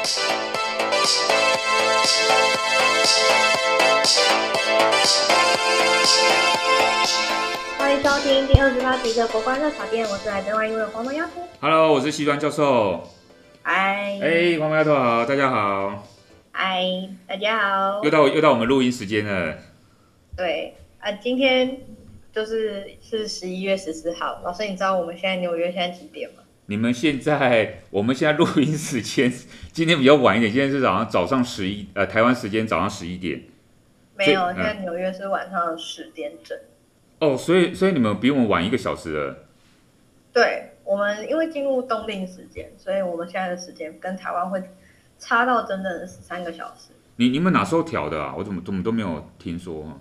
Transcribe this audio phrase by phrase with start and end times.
[0.00, 0.08] 欢
[7.92, 11.46] 迎收听第二十八集的国关热炒店，我是来自外英文的黄毛丫头。
[11.60, 13.06] Hello，我是西端教授。
[13.62, 14.18] 嗨。
[14.22, 16.02] 哎，黄毛丫头好，大家好。
[16.50, 16.82] 嗨，
[17.28, 18.02] 大家好。
[18.02, 19.58] 又到又到我们录音时间了。
[20.34, 21.76] 对啊，今天
[22.34, 24.40] 就是是十一月十四号。
[24.42, 26.36] 老师，你知道我们现在纽约现在几点吗？
[26.70, 29.28] 你们现在，我们现在录音时间
[29.74, 33.42] 今天比较晚一点，今天是早上早上十一，呃，台湾时间早上十一点。
[34.16, 36.56] 没有，现在纽约是晚上十点整。
[37.18, 39.36] 哦，所以所以你们比我们晚一个小时了。
[40.32, 44.62] 对，我们因为进入冬令时间，所以我们现在的时间跟台湾会
[45.18, 46.92] 差到整整十三个小时。
[47.16, 48.32] 你你们哪时候调的啊？
[48.38, 50.00] 我怎么怎么都没有听说。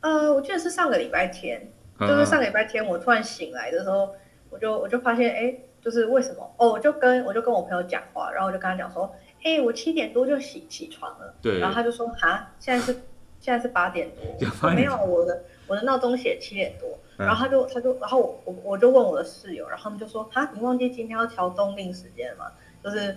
[0.00, 4.16] 呃，我记得是上个礼拜天，就是上个礼拜天，我突然醒来的时候，
[4.50, 6.50] 我就我就发现，哎，就是为什么？
[6.56, 11.34] 哦，我就跟我就跟我朋友讲话，然后我就跟他讲说，哎，我七点多就起起床了。
[11.42, 11.58] 对。
[11.58, 12.92] 然后他就说，哈，现在是
[13.40, 14.70] 现在是 八点多。
[14.70, 16.88] 没有，我的我的闹钟写七点多。
[17.16, 22.46] 然后他就他就然后我我我就问我的室友，然后他们就说，哈，你忘记今天要调冬令时间吗？
[22.82, 23.16] 就是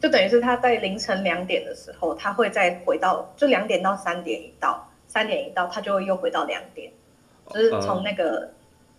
[0.00, 4.88] 就等于是他在凌晨两点的时候，他会再回到就两点到三点一到。
[5.08, 6.92] 三点一到，他就会又回到两点，
[7.50, 8.50] 就是从那个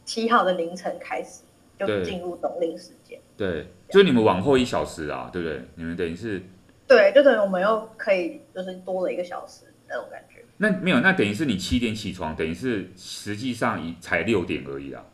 [0.06, 1.42] 七号的凌晨开始
[1.80, 3.20] 就进入冬令时间。
[3.36, 5.62] 对，就是你们往后一小时啊，对不对？
[5.76, 6.42] 你们等于是
[6.88, 10.44] 对，就等于我们又可以就是多了一个小时那种感觉。
[10.58, 15.06] 那没有，那等于是你七点起床，等于是实际上才六点而已啊。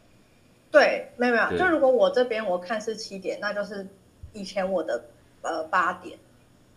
[0.71, 3.87] 对，没有没有，就如果我这边我看是七点，那就是
[4.31, 5.05] 以前我的
[5.41, 6.17] 呃八点。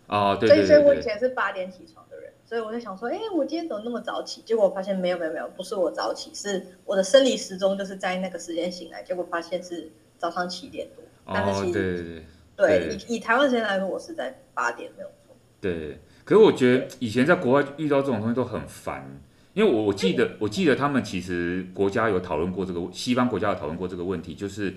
[0.08, 2.05] 哦，对对对，对，所以我以前是八点起床。
[2.48, 4.40] 所以我就想说，哎，我今天怎么那么早起？
[4.42, 9.02] 结果我发现没有没有没有，不是我早起，是我的生理时钟就是在那个时间醒来。
[9.02, 11.04] 结果发现是早上七点多。
[11.26, 12.22] 但是其实哦，对对对。
[12.56, 15.34] 对，以以台湾时间来说，我是在八点，没有错。
[15.60, 19.20] 对，可是我觉得以前在国外遇到这种东西都很烦，
[19.52, 24.72] 因为我我记得我记得他们其实国家有讨论过这个，西方国家有讨论过这个问题，就是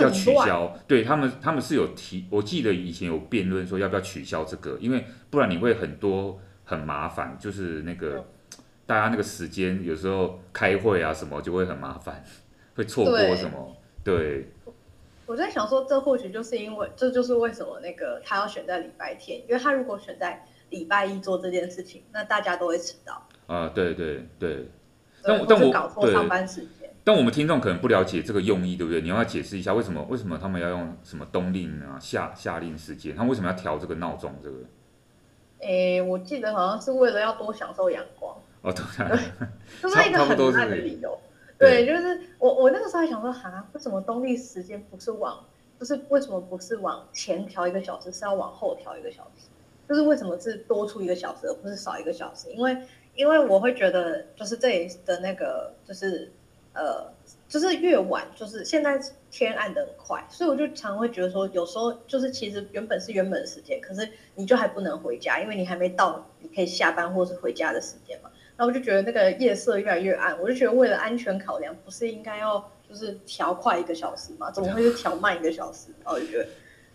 [0.00, 0.74] 要取消。
[0.88, 6.40] 对他们他们是有提，我记得以前有辩论说要不要取消这个，因为不然你会很多。
[6.70, 8.24] 很麻烦，就是那个
[8.86, 12.22] 大家那个时间有时候开会啊什么就会很麻烦，
[12.76, 13.76] 会错过什么。
[14.04, 14.52] 对，
[15.26, 23.14] 我在想说，这或许就是因为这就是为什么那个他要选在礼拜天，因为他如果选在礼拜一做这件事情，那大家都会迟到。
[23.48, 24.68] 啊、呃，对对对。
[25.24, 26.88] 但但我搞错上班时间。
[27.02, 29.00] 但我们听众可能不了解这个用意，对不对？
[29.00, 33.16] 你要，要解释一下为什么为什么他们要用什么冬令啊夏夏令时间？
[33.16, 34.32] 他们为什么要调这个闹钟？
[34.40, 34.56] 这个？
[35.60, 38.82] 诶，我记得好像是为了要多享受阳光哦，对，
[39.82, 41.18] 就是 一个很烂的理由。
[41.58, 45.44] 对，就是我我那个时候还想说，哈，为什么冬令时间不是往，
[45.78, 49.48] 就是为什么不是往前调一个小时，是要往后调一个小时？
[49.88, 52.50] 就是为什么是多出一个小时，而不是少一个小时？
[52.52, 52.76] 因为
[53.14, 56.30] 因为我会觉得，就是这里的那个，就是
[56.72, 57.12] 呃。
[57.50, 58.96] 就是越晚，就是现在
[59.28, 68.30] 天暗的很快，所以我就常会觉得说，有时候就是其实原本是原本的时间，可是你就还不能回家，因为你还没到你可以下班或是回家的时间嘛。
[68.56, 74.48] 那我就觉得那个夜色越来越暗，我就觉得为了安全考量，不是应该要就是调快一个小时嘛？
[74.52, 75.88] 怎么会是调慢一个小时？
[76.04, 76.46] 然后我就觉得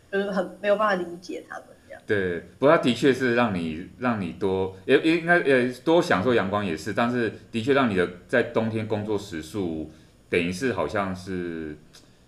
[0.10, 2.02] 就是很没有办法理解他们这样。
[2.08, 9.92] 对，不过他的确是让你让你多也也应该也多享受阳光也是，但是的确让你的在冬天工作时数。
[10.30, 11.78] 等于是好像是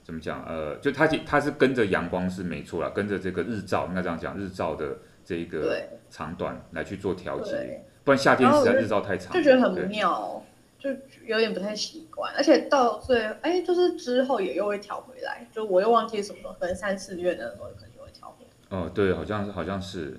[0.03, 0.44] 怎么讲？
[0.46, 7.84] 呃，就它它是跟着阳光是没错啦，跟着这个日照，应该这样讲，日照的这个长短来去做调节。
[8.06, 10.41] 不然夏天实在日照太长，就觉得很妙，
[10.80, 10.90] 就
[11.25, 12.34] 有点不太习惯。
[12.38, 18.78] 而且到最哎，就是之后也又会调回来，就我又忘记什么，可能三四月的时候可能就会调回来。
[18.78, 20.18] 哦，对，好像是好像是。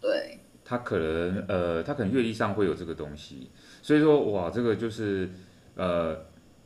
[0.00, 0.38] 对。
[0.64, 3.50] 它可能呃，它可能月历上会有这个东西，
[3.82, 5.28] 所以说哇，这个就是
[5.74, 6.16] 呃。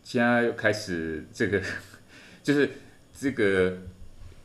[0.03, 1.61] 现在又开始这个，
[2.43, 2.69] 就是
[3.13, 3.73] 这个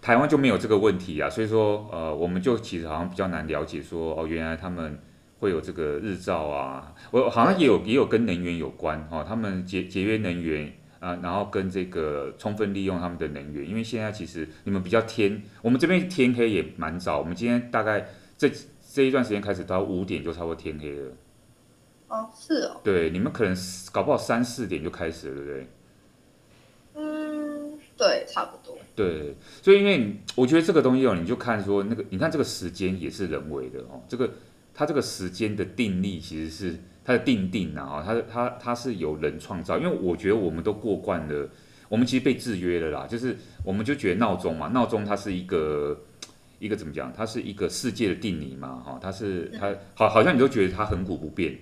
[0.02, 4.98] 台湾就没有这个问题啊，所以说呃，我们就其实好像比较难了解说哦，原来他们
[5.40, 18.08] 会有这个日照啊，我好像也有也有跟能源有关哦，他们节节约能源啊，然后跟这个充分利用他们的能源，因为现在其实你们比较天，我们这边天黑也蛮早，我们今天大概
[18.38, 18.50] 这
[18.94, 21.12] 这一段时间开始到五点就差不多天黑了。
[22.08, 22.82] 哦，是哦。
[22.84, 23.56] 对，你们可能
[23.92, 25.68] 搞不好三四点就开始了，对不对？
[26.96, 28.78] 嗯，对，差不多。
[28.96, 34.32] 对，所以因为我觉得这个东西哦，你就看说那个，你看这个时间也是人为的哦，这个
[34.74, 41.50] 它这个时间的定力其实是它的定定啊，它它它是由人创造，因为我觉得我们都过惯了，
[41.90, 46.02] 我们其实被制约了啦，就是我们就觉得闹钟嘛，闹钟它是一个
[46.58, 47.14] 一个怎么讲？
[47.14, 51.56] 它是一个世界的定理嘛，哈，它是它好，好像你都觉得它恒古不变。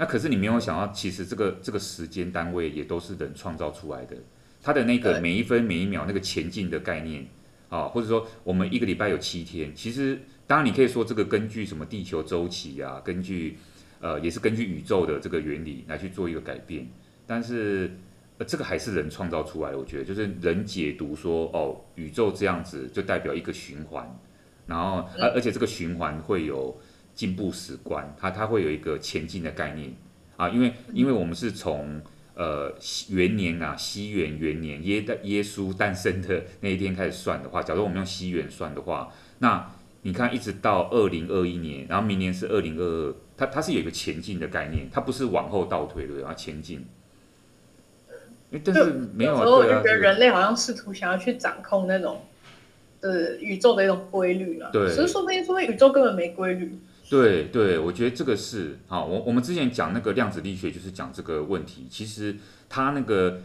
[0.00, 4.16] 那可是你没有想到，其实这个这个时间单位也都是人创造出来的。
[4.62, 7.26] 它的那个每一分每一秒那个前进的概念
[7.68, 13.58] 啊，或者说我们一个礼拜有七天，其实当然你可以说这个根据什么地球周期啊，根据
[14.00, 16.86] 呃也是根据宇宙的这个原理来去做一个改变，
[17.26, 17.90] 但是
[18.38, 19.78] 呃这个还是人创造出来的。
[19.78, 24.08] 我觉得就是人解读说哦，宇宙这样子就代表一个循环，
[24.64, 26.80] 然后而而且这个循环会有。
[27.18, 29.92] 进步史观，它它会有一个前进的概念
[30.36, 32.00] 啊，因为因为我们是从
[32.36, 32.72] 呃
[33.08, 39.68] 元年啊，西元元年耶的耶稣诞生的那一天开始算的话，假如我们用西元算的话，那
[40.02, 46.86] 你看一直到二零二一年，然后明年是二零二二，它它是有一个前进的概念，它不是往后倒退的，然后前进。
[48.62, 52.22] 但是没有，有时候我就觉得人类好像试图想要去掌控那种
[53.00, 56.78] 呃宇宙的一种规律啊，对，其实说不定说宇宙根本没规律。
[57.08, 59.06] 对对，我觉得这个是好。
[59.06, 61.86] 我我们之前讲那个量子力学，就是讲这个问题。
[61.88, 62.36] 其实
[62.68, 63.40] 它那个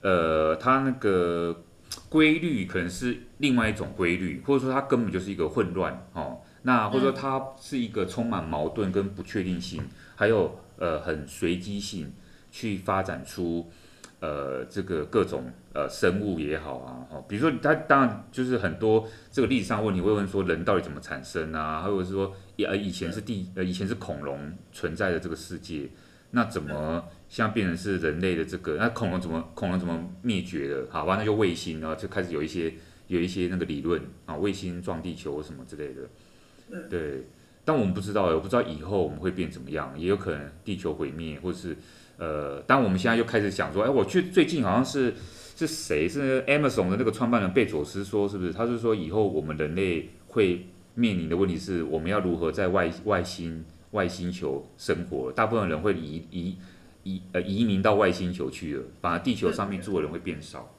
[0.00, 1.64] 呃，它那个
[2.08, 6.40] 规律可能是另外一种规律，或者说它根本就是一个混乱哦。
[6.62, 9.84] 那或者说它是一个充满矛盾跟不确定性，
[10.16, 12.12] 还有呃很随机性
[12.50, 13.70] 去发展出。
[14.18, 25.90] 呃，这个各种呃生物也好啊，哦，比如说它当然就是很多这个历史上问题会问说人到底怎么产生啊，或者是说呃以前是地呃以前是恐龙存在的这个世界，
[26.30, 28.76] 那怎么现在变成是人类的这个？
[28.76, 30.86] 那恐龙怎么恐龙怎么灭绝的？
[30.90, 32.72] 好吧，那就卫星啊，就开始有一些
[33.08, 37.22] 有一些那个理论啊，卫星撞地球什么之类的，对，
[37.66, 41.76] 但我们不知道，我不知道以后我们会变怎么样，也有可能地球毁灭，或是。
[42.18, 45.12] 呃，当我们现在又开始想说，哎，我去最近好像是
[45.54, 48.52] 是谁是 Amazon 的那个创办人贝佐斯说，是不是？
[48.52, 55.30] 他是说以后我们人类会面临的问题是，我们要如何在外外星外星球生活？
[55.30, 56.56] 大部分人会移移
[57.02, 60.74] 移呃移民到外星球去了，反而地球上面住的人会变少。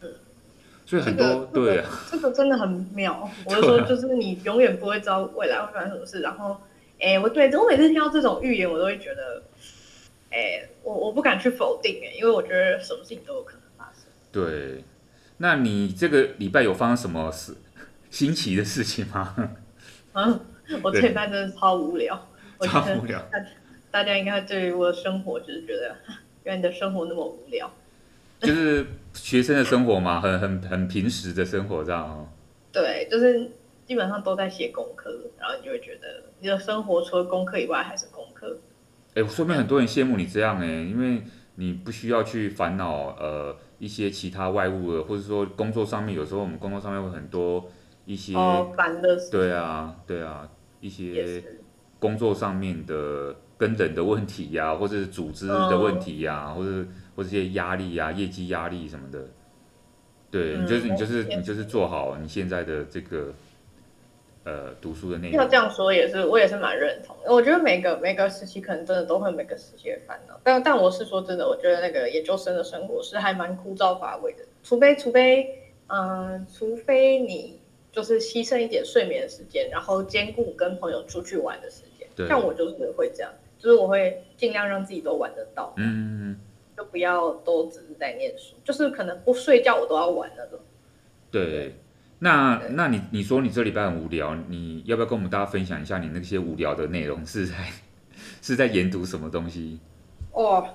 [0.00, 0.10] 嗯，
[0.84, 3.30] 所以很多、这个、对、啊这个，这个真的很妙。
[3.44, 6.20] 我就说，就是你永远不会知道未来会发生什么事。
[6.20, 6.60] 然后，
[6.98, 9.40] 哎，我对我每次听到这种预言，我都会觉得。
[10.30, 14.04] 哎，我我不敢去否定哎，因为我觉得什么事情都有可能发生。
[14.32, 14.84] 对，
[15.38, 17.56] 那你这个礼拜有发生什么事
[18.10, 19.34] 新奇的事情吗？
[20.14, 20.40] 嗯，
[20.82, 22.28] 我这礼拜真的超无聊，
[22.60, 23.20] 超无聊。
[23.30, 23.44] 大
[23.90, 25.96] 大家应该对于我的生活就是觉得，
[26.44, 27.72] 原来你的生活那么无聊。
[28.40, 28.84] 就是
[29.14, 32.28] 学生的生活嘛，很很很平时的生活这样哦。
[32.70, 33.50] 对，就是
[33.86, 38.58] 基本上都在写功课，然后你就会觉得你的生活除了功课以外还是功课。
[39.16, 41.22] 哎，说明很多人羡慕你这样哎，因为
[41.54, 47.66] 你不需要去烦恼呃一些其他外物的，或者说工作上面，有时候我们工作上面会很多
[48.04, 48.34] 一些
[48.76, 49.30] 烦的事。
[49.30, 50.46] 对啊，对啊，
[50.82, 51.42] 一些
[51.98, 59.26] 工作上面的跟人的问题呀、啊， 或者是组织的问题呀、啊，或者或者这些压力呀、啊、业绩压力什么的。
[60.30, 63.32] 对，你就是你就是你就是做好你现在的这个。
[64.46, 67.34] 呃，读书的内容要这样说也是，我也是蛮认同的。
[67.34, 74.44] 我觉得每个每个时期可能真的都会每个时期的烦恼，但但我是说真的，我觉得那个研究生的生活是还蛮枯燥乏味的。
[74.62, 77.58] 除非除非，嗯、呃，除非你
[77.90, 82.06] 就是牺牲一点睡眠的时间，然后兼顾跟朋友出去玩的时间。
[82.14, 86.38] 对，像我就是会这样，就是我会尽量让自己都玩得到，嗯，
[86.76, 90.60] 就不要都只是在念书，就是可能不睡觉我都要玩那种。
[91.32, 91.74] 对。
[92.18, 97.54] 那那你你说你这礼拜很无聊，你要不要跟我们大家分享一下你那些无聊的内容是在
[98.40, 99.78] 是在研读什么东西？
[100.32, 100.66] 哦，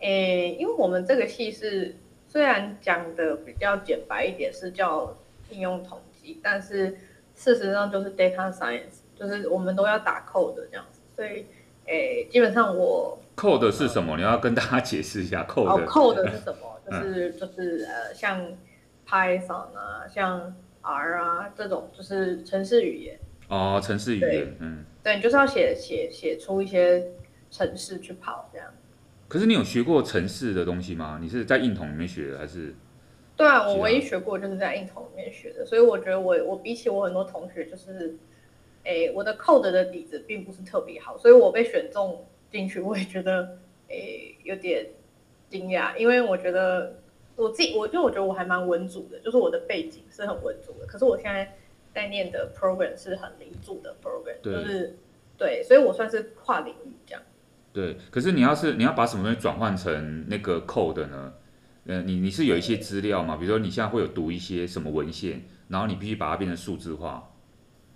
[0.00, 1.96] 诶，因为我们这个系是
[2.28, 5.16] 虽然讲的比较简白一点，是叫
[5.50, 6.96] 应用统计，但是
[7.34, 11.46] 事实上就是 data science，就是我们都要打 code 这样子，所以
[11.86, 14.12] 诶，基本上我 code 是什么？
[14.12, 15.64] 呃、你要跟大家解释一下 code。
[15.64, 16.78] 哦，code 是什么？
[16.84, 18.46] 就是就是呃，像
[19.08, 20.54] Python 啊，像
[20.86, 27.04] R 啊，这种就是城市语言哦，城市语言，嗯，对，你就是要写写写出一些
[27.50, 28.68] 城市去跑这样。
[29.26, 31.18] 可是你有学过城市的东西吗？
[31.20, 32.72] 你是在硬统里面学的还是？
[33.36, 38.16] 对啊，我唯一学过就是在硬统里面学的，所以我觉得我我比起我很多同学，就是，
[38.84, 44.86] 诶，我的 code 的底子并不是特别好，所以我被选中进去，我也觉得诶有点
[45.50, 47.00] 惊讶，因为我觉得。
[47.36, 50.86] 我自己，我就我觉得我还蛮文组的，就是我的背景是很文组的。
[50.86, 51.56] 可是我现在
[51.94, 54.98] 在念的 program 是很民主的 program，就是
[55.36, 57.22] 对，所以我算是跨领域这样。
[57.72, 61.34] 对，可是你要是你要把什么东西转换成那个 code 呢？
[61.86, 63.36] 呃，你你是有一些资料吗？
[63.36, 67.30] 比如说你现在会有读一些什么文献，然后你必须把它变成数字化。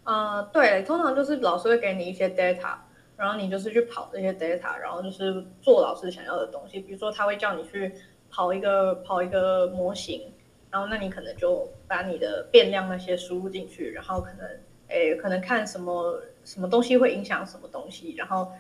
[0.05, 2.75] 呃，对，通常就是老师会给你一些 data，
[3.17, 6.81] 然后你就是去跑这些 data，然后就是做老师想要的东西。
[6.81, 7.93] 比如说他会叫你去
[8.31, 10.33] 跑一个跑一个模型，
[10.71, 14.49] 然后那你可能就把你的变量那些输入进去，然后可能
[14.89, 18.53] 诶可能看什么什么东西会影响什么东西，然后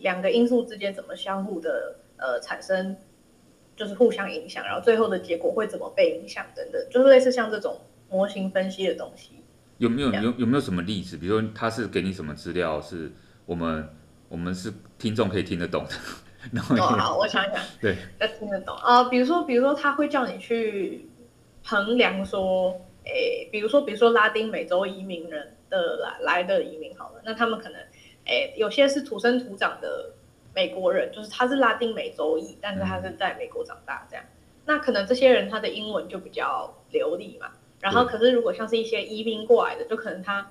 [0.00, 2.96] 两个因素之间怎么相互的呃产生，
[3.76, 7.80] 就是互相影响，然后最后的结果会怎么被影响等等，就是类似像这种
[8.10, 9.44] 模型分析的东西。
[9.78, 11.16] 有没有有有没有什么例子？
[11.16, 13.12] 比如说他是给你什么资料，是
[13.46, 13.88] 我们
[14.28, 15.90] 我们是听众可以听得懂的。
[16.52, 19.04] 然后哦，好，我想想，对，要听得懂啊。
[19.04, 21.08] 比如说，比如说他会叫你去
[21.64, 22.70] 衡量说，
[23.04, 27.80] 诶，比如说，比如说拉丁美洲移民人的来来的移民好了，那他们可能，
[28.26, 30.12] 诶，有些是土生土长的
[30.54, 34.24] 美国人，就是他是拉丁美洲裔，但是他是在美国长大这样。
[34.24, 34.32] 嗯、
[34.66, 37.48] 那可能这些人他的英文就比较流利嘛。
[37.80, 40.50] 然后，可是如果像是一些移民过来的，就可能他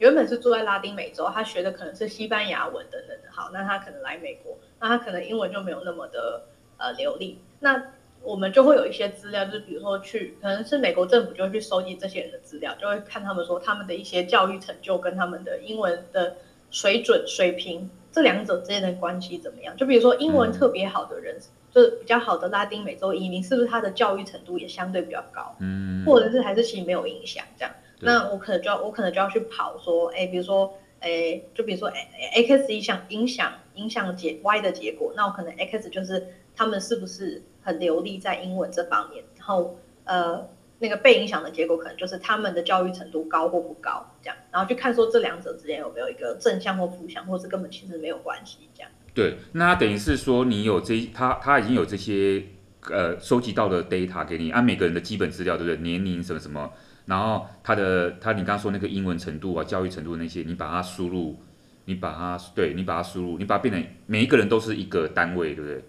[0.00, 3.28] 原本是住在拉丁美洲，他学的可能是西班牙文等等的。
[3.30, 6.42] 好，那他可能来美国，那他可能英文就没有那么的
[6.78, 7.38] 呃流利。
[7.58, 7.82] 那
[8.22, 16.36] 我们就会有一些资料，就是比如说去，可能是美国政府就会去收集这些人的资料，就会看他们说他们的一些教育成就跟他们的英文的
[16.70, 19.76] 水准水平，这两者之间的关系怎么样？
[19.76, 21.36] 就比如说英文特别好的人。
[21.36, 21.42] 嗯
[21.72, 25.54] 就是比较好的拉丁美洲移民，是不是他的教育程度也相对比较高？
[25.60, 27.72] 嗯，或者是还是其实没有影响这样？
[28.00, 48.90] 那我可能就要我可能就要去跑说，哎，比如说，哎，就比如说，哎，X 影响影响影响结 Y 的结果，那我可能 X 就是他们是不是很流利在英文这方面，然后呃，那个被影响的结果可能就是他们的教育程度高或不高这样，然后去看说这两者之间有没有一个正向或负向，或是根本其实没有关系这样。
[49.12, 52.44] 对，那他等于是说，你有这他他已经有这些
[52.88, 55.76] 呃收集到的 data 给你，按每个人的基本资料，对不对？
[55.82, 56.72] 年龄什么什么，
[57.10, 61.36] 然后他的他你刚刚说那个英文程度啊，教育程度那些，你把它输入，
[61.84, 65.84] 你把它对，你把它输入，你把它变成每一个人都是一个单位，对不对？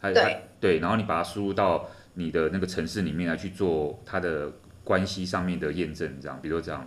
[0.00, 4.50] 还对对，然后你把它输入到你的那个城市里面来去做它的
[4.82, 6.86] 关系上面的验证，这样，比如说这样。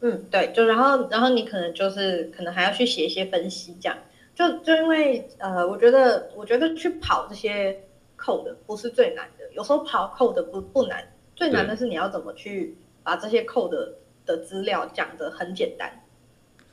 [0.00, 3.96] 嗯，对，就然后，然后你可能就是可能还要去写一些分析，这样，
[4.34, 7.84] 就就因为呃，我觉得我觉得去跑这些
[8.18, 11.04] code 不是最难的，有时候跑 code 不不难，
[11.40, 13.94] 最难的是你要怎么去把这些 code 的，
[14.24, 15.90] 的资料讲得很简单，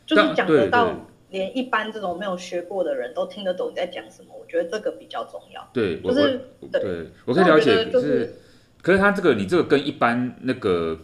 [0.06, 5.68] 就是讲得到连一般这种没有学过的人都听得懂你在讲什么，我觉得这个比较重要。
[5.74, 6.40] 对，就是
[6.72, 8.36] 对，对，我可以了解，就是，
[8.82, 11.00] 可是他这个你这个跟一般那个。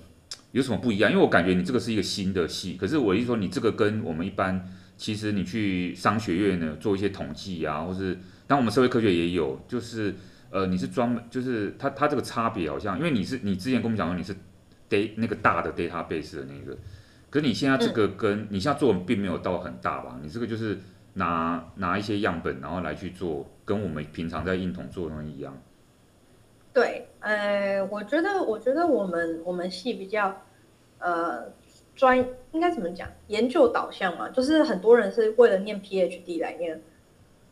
[0.53, 1.11] 有什么不一样？
[1.11, 4.63] 因为我感觉你这个是一个新的系，可是我一说你这个跟我们一般，
[4.95, 10.13] 其实你去商学院呢做一些统计啊，或是当我们社会科学也有，就是
[10.53, 14.35] 呃你是专门就是它它这个差别好像，因为你是你之前跟我们讲说你是
[14.87, 16.77] data 那个大的 database 的那个，
[17.31, 20.19] 可是你现在这个跟、你现在做的并没有到很大吧？
[20.21, 20.77] 你这个就是
[21.15, 25.59] 拿拿一些样本然后来去做，跟我们平常在印统做的东西一样。
[26.71, 30.41] 对，呃，我觉得，我觉得我们我们系比较，
[30.99, 31.51] 呃，
[31.95, 32.17] 专
[32.51, 33.07] 应该怎么讲？
[33.27, 36.81] 研究导向嘛，就是很多人是为了念 PhD 来念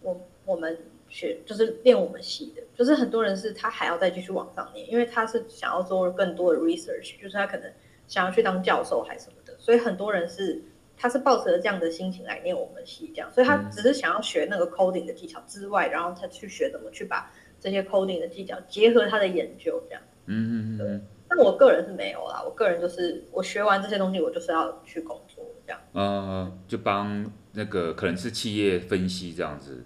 [0.02, 0.78] 我我们
[1.12, 7.72] 学，就是练我们系的，就是很多人是他还要再继续往上念，因为他是想要做更多的 research，就是他可能
[8.08, 10.60] 想要去当教授还是什么的，所以很多人是
[10.98, 17.32] 他是抱着这样的心情来念我们系，这样，所以他只是想要学那个 coding 的技巧之外，然后他去学怎么去把。
[17.64, 29.86] 这些 coding 的技巧结合他的研究，这样，嗯嗯嗯，但我个人是没有啦，我个人就是我学完这些东西，我就是要去工作，这样，呃，就帮那个可能是企业分析这样子，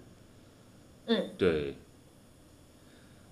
[1.06, 1.76] 嗯，对，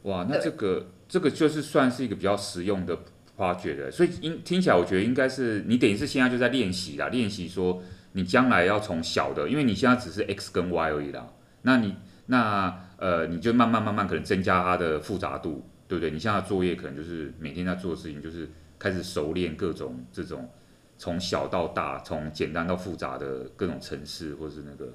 [0.03, 2.99] 哇，那这个这个就是算是一个比较实用的
[3.37, 11.95] project 的，所以应听起来我觉得应该是你等于是现在就在练习啦，练习说你将来要从小的，因为你现在只是 x 跟 y 而已啦，那你
[12.27, 12.81] 那。
[12.97, 16.11] 呃，你就慢慢慢慢可能增加它的复杂度，对不对？
[16.11, 20.49] 你现在的作业可能就是每天在做的事情，就是开始熟练各种这种
[20.97, 24.91] 从小到大，从简单到复杂的各种程式，或是那个。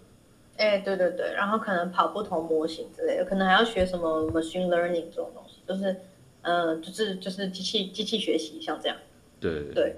[0.60, 5.96] 哎、欸，对对对，然后可能跑不同模型之类的，可能还要学什么 machine learning 这种东西，就是，
[6.42, 8.96] 呃，就是就是机器机器学习，像这样。
[9.40, 9.96] 对对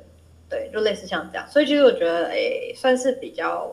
[0.50, 3.70] 对，就类似像这样，所以其实我觉得，哎、欸，算是比较。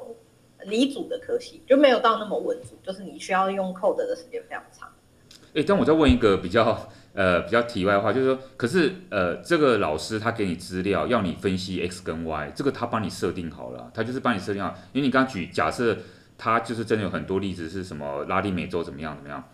[0.64, 4.88] 离组的科系就没有到那么稳组，就是你需要用 code 的时间非常长。
[5.30, 14.74] 哎、欸，但我再问一个比较呃比较题外话，就是说，可是呃这个老师他给你资料要你分析 x 跟 y，这个他帮你设定好了，他就是帮你设定好。
[14.92, 15.96] 因为你刚刚举假设
[16.38, 19.44] 他就是真的有很多例子是什么拉丁美洲怎么样怎么样，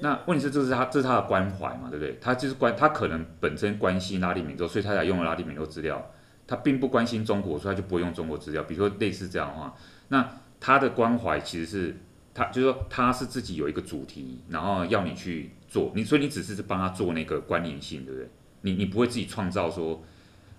[0.00, 2.18] 那问题是，这是他这是他的关怀嘛，对不对？
[2.20, 6.10] 他就是关，他可能本身关心拉丁美洲，所以他才用了拉丁美洲资料。
[6.46, 8.62] 他并不关心中国，所以他就不会用中国资料。
[8.64, 9.74] 比如说类似这样的话，
[10.08, 10.28] 那
[10.60, 11.96] 他的关怀其实是
[12.34, 18.28] 他就是说他是自己有一个主题，然后要你去做，你所以你只是帮他做那个关联性，对不对？
[18.60, 20.02] 你你不会自己创造说，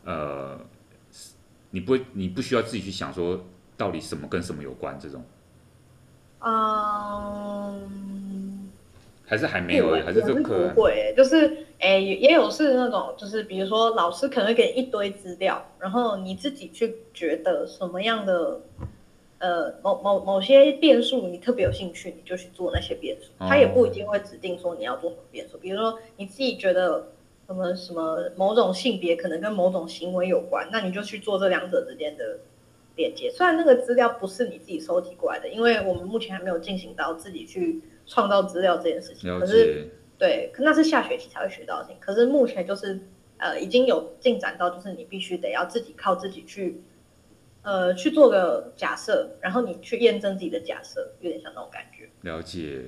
[0.05, 0.59] 呃，
[1.69, 3.45] 你不会你不需要自己去想说
[3.77, 5.23] 到底什么跟什么有关这种。
[6.47, 7.81] 嗯，
[9.25, 18.61] 还是还没有，还是这个不会，就是诶，也有是那种，就是比如说老师可能会给你一堆资料，然后你自己去觉得什么样的
[19.39, 27.07] 呃某某某些变数你特别有兴趣，你就去做那些变数，他也不一定会指定说你要做什么变数，比如说你自己觉得
[27.47, 32.37] 什么什么某种性别可能跟某种行为有关，那你就去做这两者之间的。
[32.95, 39.39] 连接，虽然那个资料不是你自己收集过来的，因为我们目前还没有进行到自己去创造资料这件事情。
[39.39, 41.89] 可是，对，那是下学期才会学到的。
[41.99, 42.99] 可是目前就是，
[43.37, 46.81] 呃，已经有进展到，就是你必须得要自己靠自己去，
[47.63, 52.07] 呃，去做个假设，然后你去验证自己的假设，有点像那种感觉。
[52.21, 52.83] 了解，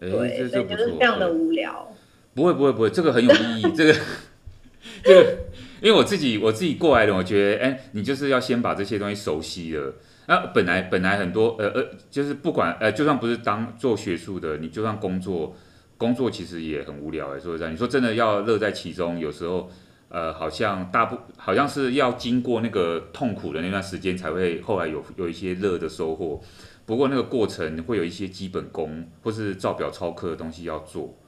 [0.00, 1.88] 对，所以就是非常的无聊。
[2.34, 3.94] 不会，不会，不会，这个很有意义，这个，
[5.04, 5.38] 这个。
[5.82, 9.92] 因为我自己我自己过来的，我觉得，哎，你就是要先把这些东西熟悉了。
[10.28, 15.56] 那本来本来很多，呃呃，就是不管，呃，就算不是当做学术的，你就算工作，
[15.98, 17.34] 工作其实也很无聊。
[17.34, 19.68] 哎，说实在，你说真的要乐在其中，有时候，
[20.08, 26.40] 呃，好像大部好像是要经过那个痛苦的那段时间，才会后来有有一些乐的收获。
[26.86, 31.18] 不过那个过程会有一些基本功或是照表操课的东西要做。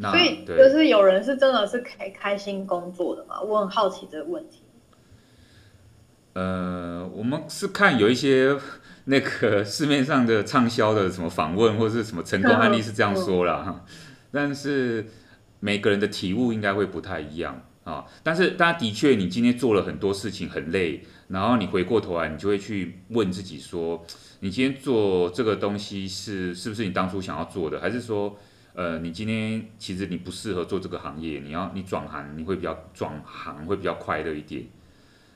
[0.00, 3.40] 所以就是有人是真的是可以开心工作的嘛？
[3.40, 4.62] 我很好奇这个问题。
[6.34, 8.56] 呃，我们是看有一些
[9.06, 13.56] 那个市面上的畅销的什么访问或者是什么成功案例是这样说啦。
[13.64, 13.84] 哈，
[14.30, 15.04] 但是
[15.58, 18.04] 每个人的体悟应该会不太一样啊。
[18.22, 24.06] 但是，大家的确，你今天做了很多事情很累，然后你回过头来，你就会去问自己说：
[24.38, 28.38] 你今天做这个东西是是不是你当初想要做的，还是说？
[28.78, 34.64] 呃，你今天其实你不适合做这个行业，你要你转行，你会比较转行会比较快乐一点。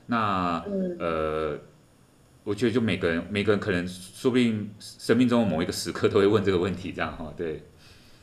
[0.06, 1.58] 那、嗯、呃，
[2.44, 7.64] 我觉得就每个人每个人可能说不定生命中某一个时刻都会问这个问题，这样哈，对。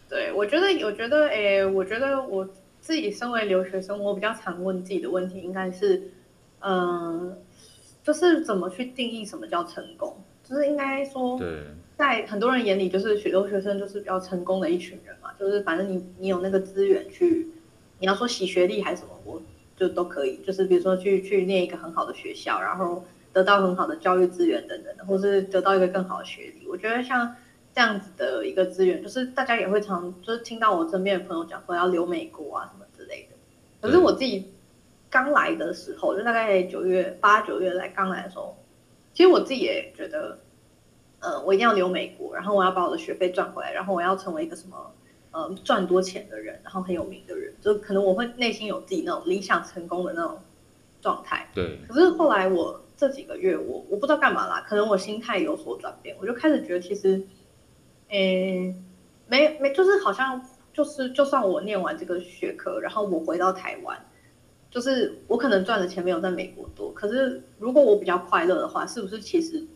[0.08, 2.48] 对，我觉得，我觉得，哎，我觉得我
[2.80, 5.98] 自己身为留学生，我比较常问自己的问题应该是，
[6.60, 7.38] 嗯、呃，
[8.02, 10.24] 就是怎么去定义什么叫成功？
[10.46, 11.66] 就是应该说，对。
[12.00, 17.46] 在很多人眼里，就是许多学生就是比较成功的一群人嘛，就是反正你你有那个资源去，
[18.00, 19.42] 你要说洗学历还是什么，我
[19.76, 20.38] 就都可以。
[20.38, 26.66] 就是比如说去去念一个很好的学校，然后得到很好的教育资源等等的，或是得到一个更好的学历。
[26.70, 27.36] 我觉得像
[27.76, 33.36] 这样子的一个资源，就是大家也会常就是听到我身边的朋友讲说要留美国啊什么之类的。
[33.82, 34.50] 可是我自己
[35.10, 38.58] 刚来的时候，就大概九月八九月来刚来的时候，
[39.14, 40.40] 其实我自己也觉得。
[41.22, 44.92] 呃，我一定要留美国，然后我要把我的学费赚回来，然后我要成为一个什么
[45.32, 50.40] 呃赚多钱的人，然后很有名的人，就可能我会内心有自己那种理想成功的那种
[51.02, 51.50] 状态。
[51.54, 51.78] 对。
[51.88, 57.22] 可是后来我这几个月我，我我不知道干嘛啦，可能我心态有所转变，我就开始觉得其实，
[58.08, 58.74] 诶，
[59.28, 60.42] 没没，就是好像
[60.74, 63.98] 就是就算我念完这个学科，然后我回到台湾，
[64.72, 69.68] 就是我可能赚的钱没有在美国多，可是如果我比较快乐的话，是不是其实？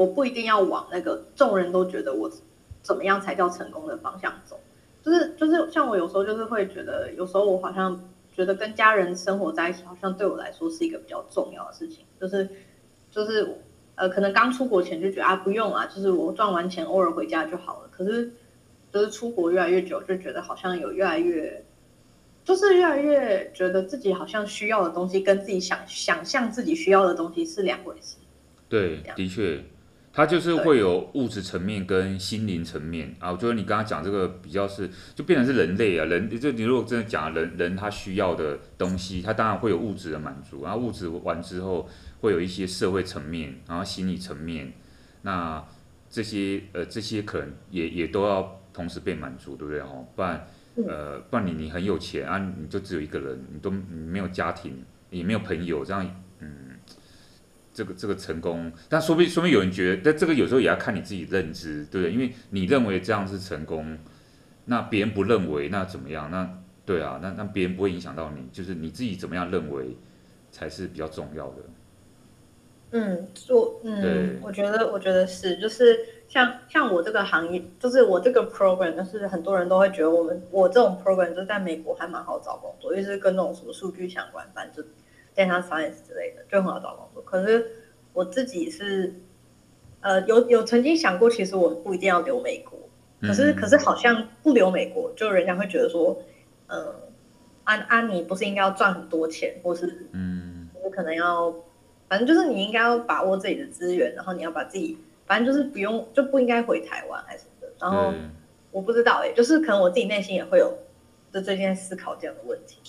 [0.00, 2.30] 我不一定要往那个众人都觉得我
[2.80, 4.58] 怎么样才叫成功的方向走，
[5.02, 8.02] 就是就是像我有时候就是会觉得，有时候我好像
[8.34, 12.48] 觉得跟家人生活在一起，好像对我来说是一个比较重要的事情，就是
[13.10, 13.46] 就是
[13.94, 17.90] 呃，可能刚出国前就觉得啊不用啊，就是我赚完钱偶尔回家就好了。
[17.92, 18.32] 可是
[18.90, 21.62] 就是出国越来越久，就觉得好像有越来越，
[22.42, 28.16] 就是越来越觉得自己好像需要的东西跟自己想想象自己需要的东西是两回事。
[28.66, 29.62] 对，的确。
[30.12, 41.88] 它就是会有物质层面跟心灵层面啊，我觉得你刚刚讲这个比较是，就变成是人类啊，人就你如果真的讲人，人他需要的东西，他当然会有物质的满足，然后物质完之后
[42.20, 44.72] 会有一些社会层面，然后心理层面，
[45.22, 45.64] 那
[46.10, 50.04] 这些呃这些可能也也都要同时被满足，对不对哦？
[50.16, 50.44] 不然
[50.88, 56.04] 呃不然你你很有钱啊，你就只有一个人，你都你没有家庭，也没有朋友，这样。
[57.72, 62.12] 这个这个成功，但说不定说不定有人觉得，但这个有时候也要看你自己认知，对不对？
[62.12, 63.98] 因为你认为这样是成功，
[64.64, 66.30] 那别人不认为，那怎么样？
[66.30, 69.96] 那对啊，那那别人不会影响到你，就是你自己怎么样认为
[70.50, 71.56] 才是比较重要的。
[72.92, 75.96] 嗯，我嗯，我觉得我觉得是，就是
[76.28, 84.90] 像像我这个行业，就是我这个 program，就是很多人都会觉得我们我这种 program 就在美国还蛮好找工作，因为是跟那种什么数据相关，反正就
[85.40, 87.22] data science 之类的就很好找工作。
[87.22, 87.70] 可是
[88.12, 89.14] 我自己是
[90.00, 92.78] 呃有有曾经想过，其实我不一定要留美国，
[93.20, 96.22] 可是、嗯、可是好像不留美国，就人家会觉得说，
[96.66, 96.94] 嗯、呃。
[97.62, 101.54] 安安妮不是应该要赚很多钱，或是嗯，就是可能要，
[102.08, 107.72] 反正就是你应该要把握自己的资源，然后你要把自己，反正就是不用就不应该回台湾还是什么的。
[107.78, 108.12] 然后
[108.72, 110.76] 我不知道哎、欸，就是可能我自己内心也会有
[111.32, 112.80] 就最近在思考这样的问题。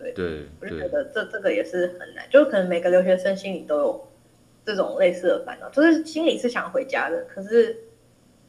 [0.00, 4.08] 对对，我就觉得这这个也是很难，就可能每个留学生心里都有
[4.64, 7.76] 这种类似的烦恼，就是心里是想回家的，可是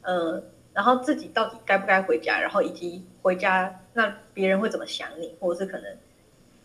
[0.01, 3.77] 嗯、呃，然后自己到底该不该回家，然后以及回家。
[3.93, 5.97] 那别人会怎么想你，或者是可能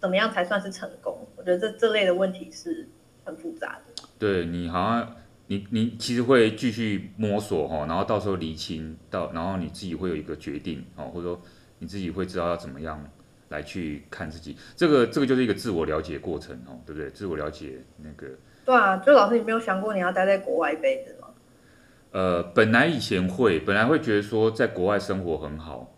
[0.01, 1.27] 怎么样才算是成功？
[1.35, 2.87] 我觉得这这类的问题是
[3.25, 4.05] 很复杂的。
[4.17, 5.17] 对，你好像
[5.49, 11.41] 你你其实会继续摸索哈，然后到时候厘清到，然后你自己会有一个决定哦，或者说
[11.81, 13.05] 你自己会知道要怎么样
[13.49, 14.57] 来去看自己。
[14.75, 17.11] 这个这个就是一个自我了解过程哦，对不对？
[17.11, 18.27] 自我了解那个。
[18.65, 21.29] 对啊，就老师，你没有想过你要待在国外一辈子吗？
[22.11, 25.93] 呃，本来以前会，本来会觉得说在国外生活很好。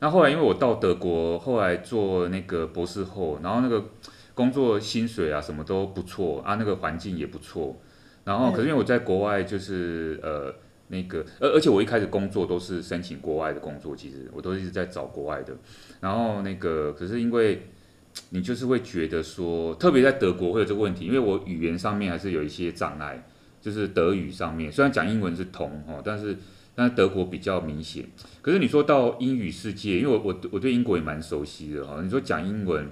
[0.00, 3.84] 那后来，因为我到德国，后来做那个博士后，然后那个
[4.34, 7.80] 工作薪水啊，什么都不错啊，那个环境也不错。
[8.24, 10.54] 然后，可是因为我在国外，就是呃
[10.88, 15.54] 那个，而而且我一开始工作都是申请国外的工作，其实我都一直在找国外的。
[16.04, 17.66] 然后那个，可是因为
[18.30, 23.26] 你就是会觉得说，特别在德国会有这个问题，因为我语言上面还是有一些障碍，
[23.60, 26.36] 就是德语上面，虽然讲英文是通哦，但是。
[26.76, 28.04] 但德国比较明显，
[28.42, 32.00] 可是你说到英语世界，因为我我我对英国也蛮熟悉的哈。
[32.02, 32.88] 你说讲英文，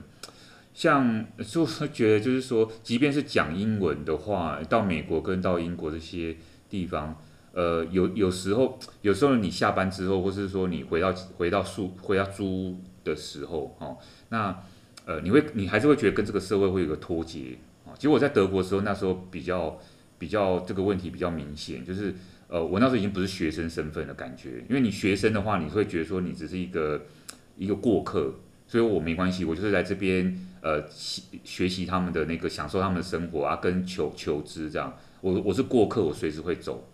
[0.72, 6.36] 像就是觉得就是说，即便是讲英文的话，到美国跟到英国这些
[6.70, 7.20] 地方，
[7.52, 14.62] 呃，有有时候有时候你下班之后，或是说你回到回到宿回到租的时候，哦，那
[15.04, 17.94] 呃，你会你还是会觉得跟这个社会会有个脱节啊。
[17.96, 19.78] 其实我在德国的时候，那时候比较
[20.18, 22.14] 比较这个问题比较明显，就是。
[22.48, 27.06] 呃，我那时候已经不是学生身份的感觉，因为你学生的话，你会觉得说你只是一个
[27.56, 28.34] 一个过客，
[28.68, 30.84] 所以我没关系，我就是来这边呃
[31.42, 34.94] 学习他们的那个享受他们的生活啊，跟求求知这样。
[35.22, 36.90] 我我是过客，我随时会走。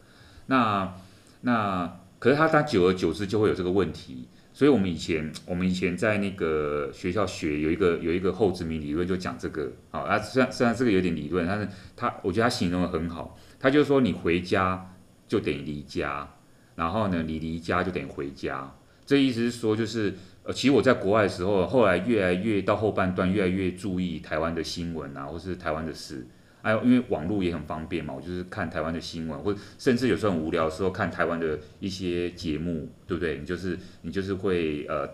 [0.47, 0.95] 那
[1.41, 14.95] 那可是他他久而久之就会有这个问题，所以我们以前我们以前在那个学校学有一个有一个后殖民理论就讲这个啊，虽然虽然这个有点理论，但是他我觉得他形容得很好，他就说你回家。
[15.29, 16.27] 就等于离家，
[16.75, 18.75] 然后呢，你离家就等于回家。
[19.05, 26.27] 这意思是说，就是呃，其实我在国外的时候，后来越来越到后半段，越来越注意台湾的新闻啊，或是台湾的事。
[26.63, 33.39] 还有，因为网络也很方便嘛，我就是看台湾的新闻，或甚至有时候很无聊的时候看台湾的一些节目，对不对？
[33.39, 35.09] 你就是你就是会呃，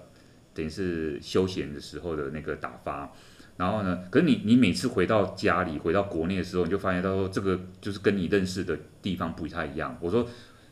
[0.55, 3.13] 等于是休闲的时候的那个打发。
[3.57, 9.97] 然后呢，可是你你每次回到家里，回到国内的时候，你就发现到说这个就是跟你认识的地方不太一样。
[10.01, 10.27] 我说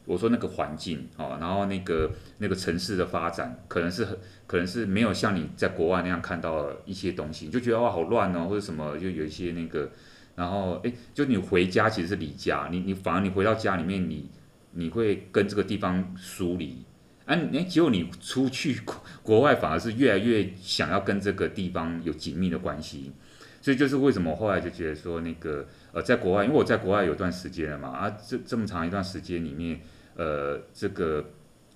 [0.04, 9.88] 我说那个环境啊，然后那个那个城市的发展，可能是很可能是没有像你在国外那样看到一些东西，你就觉得哇好乱哦，或者什么就有一些那个，
[10.34, 14.28] 然后哎，就你回家其实是离家，你你反而你回到家里面，你
[14.72, 16.84] 你会跟这个地方疏离。
[17.24, 18.80] 哎，哎，结果你出去
[19.22, 23.12] 国外，反而是越来越想要跟这个地方有紧密的关系，
[23.60, 29.80] 所以就是为什么我后来就觉得说，那个呃，在国外，因为我在国外有段时间了嘛，啊，这这么长一段时间里面，
[30.16, 31.24] 呃，这个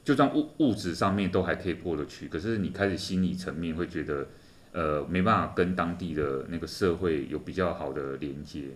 [0.03, 4.27] 就算物物质上面都还可以过得去，可是你开始心理层面会觉得，
[4.77, 8.69] 呃，没办法跟当地的那个社会有比较好的连接。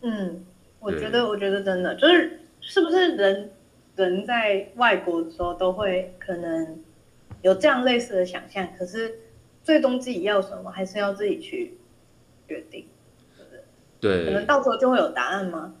[0.00, 0.44] 嗯，
[0.80, 3.50] 我觉得，我觉得真的就是，是不是人？
[3.96, 6.78] 人在外国的时候都会可能
[7.40, 9.20] 有这样类似的想象，可是
[9.64, 11.78] 最终自己要什么还是要自己去
[12.46, 12.86] 决定，
[13.38, 13.62] 对不对？
[14.00, 15.74] 对，可能到时候就会有答案吗？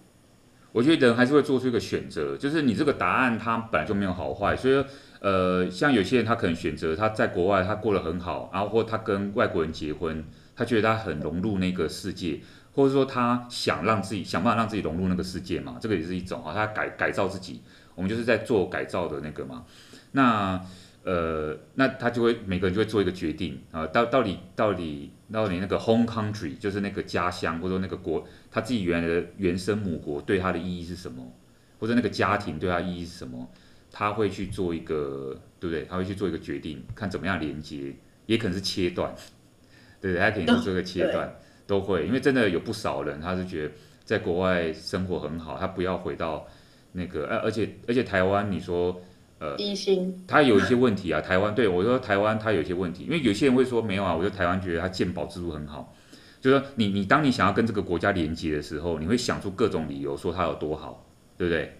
[0.76, 4.84] 我觉得人还是会做出一个选择，就是你这个答案它本来就没有好坏，所以
[5.20, 10.22] 呃，像有些人他可能选择他在国外他过得很好，然后或他跟外国人结婚，
[10.54, 12.40] 他觉得他很融入那个世界，
[12.74, 17.62] 或者说他想让自己想办法让自己融入那个世界嘛，这个也是一种啊，他改改造自己。
[17.94, 19.64] 我们就是在做改造的那个嘛，
[20.12, 20.60] 那
[21.06, 31.32] 呃，那他就会每个人就会做一个决定啊，到到底到底到底那个 home country 就是那个家乡，或者说那个国他自己原来的原生母国对他的意义是什么，
[31.78, 33.48] 或者那个家庭对他意义是什么，
[33.90, 35.84] 他会去做一个对不对？
[35.84, 37.94] 他会去做一个决定，看怎么样连接，
[38.26, 39.14] 也可能是切断，
[40.02, 40.16] 对？
[40.16, 41.32] 他可能做一个切断，
[41.66, 43.72] 都会，因为真的有不少人他是觉得。
[44.06, 46.46] 在国外生活很好，他不要回到
[46.92, 49.02] 那个，而而且而且台湾，你说，
[49.38, 51.20] 呃，低薪，他有一些问题啊。
[51.20, 55.94] 台湾对我说，台湾他有一些问题，因为有些人会说没有啊，我觉得台湾觉得他健保制度很好，
[56.40, 61.78] 就是说你你当你想要跟这个国家连接的时候，你会想出各种理由说它有多好，对不对？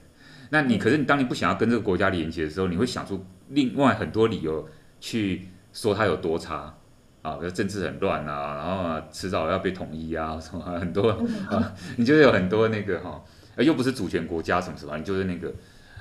[0.51, 4.69] 那你可是你当你不想要跟这个国家连接的时候，你会想出另外很多理由
[5.01, 6.75] 去说它有多差。
[7.23, 11.11] 啊，比如政治很乱啊，然后啊迟早要被统一啊， 什么很多
[11.51, 13.21] 啊，你就是有很多那个哈，
[13.57, 15.53] 又不是主权国家什么什么，你就是那个，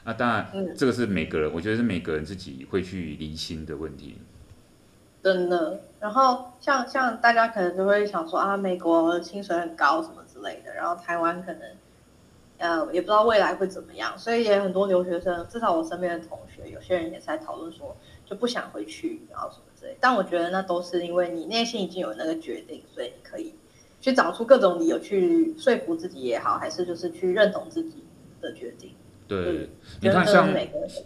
[0.06, 4.20] 那当然这个是每个人，我觉得是每个人自己会去厘清的问题。
[5.24, 11.62] 真的，然后像像大家可能就会想说啊，美国薪水很高什么之类的，然后台湾可能
[12.60, 19.98] 呃也不知道未来会怎么样，所以也很多留学生，至少我身边的同学，有些人也在讨论说就不想回去，然后什么之类。
[20.00, 23.56] 但我觉得那都是因为你内心已经有那个决定，所以你可以
[24.00, 28.04] 去找出各种理由去说服自己也好，还是就是去认同自己
[28.39, 28.94] 的决定。
[29.27, 29.69] 对，
[30.01, 30.49] 你看像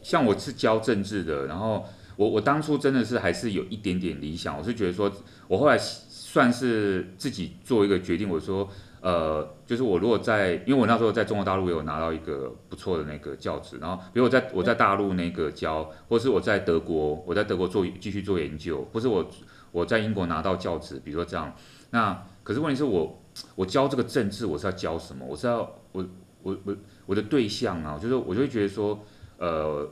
[0.02, 5.12] 像我是教政治的，然后我我当初真的是还是有一点点理想，我是觉得说，
[5.48, 8.70] 我后来算是自己做一个决定，我说。
[9.02, 19.26] 呃，就是我如果在，因为我那时候在中国大陆也有拿到一个不错的那个教职，然后比如我在我在大陆那个教，或是我在德国，我在德国做继续做研究，或是我
[19.72, 21.56] 我在英国拿到教职，比如说这样，
[21.92, 23.24] 那可是问题是我
[23.56, 25.26] 我教这个政治，我是要教什么？
[25.26, 25.60] 我是要
[25.94, 26.06] 我
[26.44, 29.04] 我我我我的对象啊，就是我就会觉得说，
[29.40, 29.90] 呃，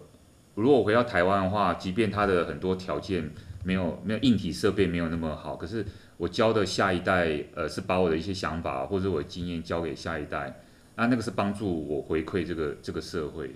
[0.53, 3.31] 如果我回到台湾的话，即便他的很多条件
[3.63, 5.83] 没有没有硬体设备没有那么好，可是。
[6.19, 10.61] 我教的下一代，呃，是把我的一些想法或者我的经验教给下一代，
[10.95, 13.55] 那那个是帮助我回馈这个这个社会。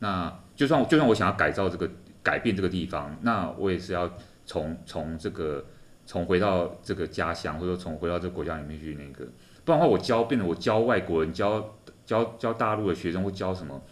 [0.00, 1.88] 那就算就算我想要改造这个
[2.22, 4.12] 改变这个地方，那我也是要
[4.44, 5.64] 从从这个
[6.04, 9.26] 从回到这个家乡，或者说从回到这个国家里面去那个，
[9.64, 11.75] 不然的话我教变得我教外国人教
[12.06, 13.82] 教教大陆的学生会教什么？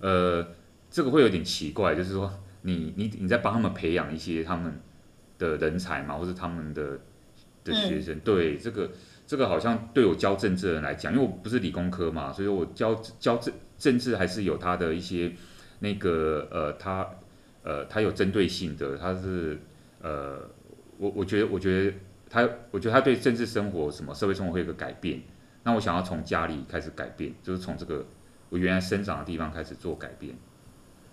[0.00, 0.46] 呃，
[0.90, 4.78] 这个会有点奇怪，就是说你你你在帮他们培养一些他们
[5.38, 6.98] 的人才嘛，或者他们的。
[7.64, 8.90] 的学生，对这个
[9.26, 15.32] 这个好像对我教政治的人来讲，因为我不是理工科嘛，所以我教教政政治还是有他的一些
[15.78, 17.08] 那个呃，他
[17.62, 19.58] 呃他有针对性的，他是
[20.02, 20.46] 呃
[20.98, 21.96] 我我觉得我觉得
[22.28, 25.22] 他我觉得他对政治生活什么社会生活会有个改变，
[25.64, 28.06] 那我想要从家里开始改变，就是从这个
[28.50, 30.34] 我原来生长的地方开始做改变。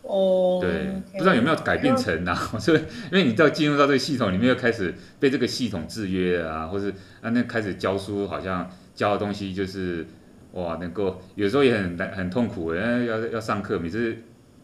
[0.04, 1.18] 哦，对，okay.
[1.18, 2.50] 不知道有没有改变成啊？
[2.54, 6.90] 我说，因为你到进入到这个系统里面，又开始被这个系统制约啊，或是
[7.22, 10.06] 啊，那开始教书，好像教的东西就是
[10.54, 14.18] 哇，能够有时候也很难很痛苦，要要要上课，每次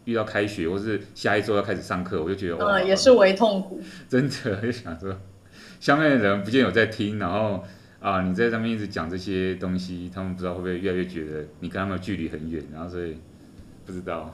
[0.06, 3.80] 遇到开学或是下一周要开始上课，我就觉得哇，也是为痛苦。
[4.10, 5.16] 真的，就想说，
[5.80, 7.64] 下面的人不见有在听，然后
[8.08, 13.18] 啊，你在上面一直讲这些东西，他们不知道会不会越来越觉得你跟他们距离很远，然后所以
[13.86, 14.34] 不知道。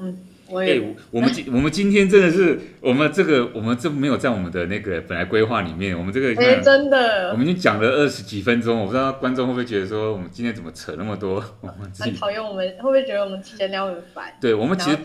[0.00, 0.18] 嗯，
[0.48, 14.32] 我也、欸，我们今我们今天真的是，我们这个我们这没有在我们的那个本来规划里面，我们这个哎、欸、真的，我们已经讲了二十几分钟，我不知道观众会不会觉得说我们今天怎么扯那么多，我们自己很讨厌我们，会不会觉得我们闲聊很烦？
[14.40, 14.98] 对，我们其实，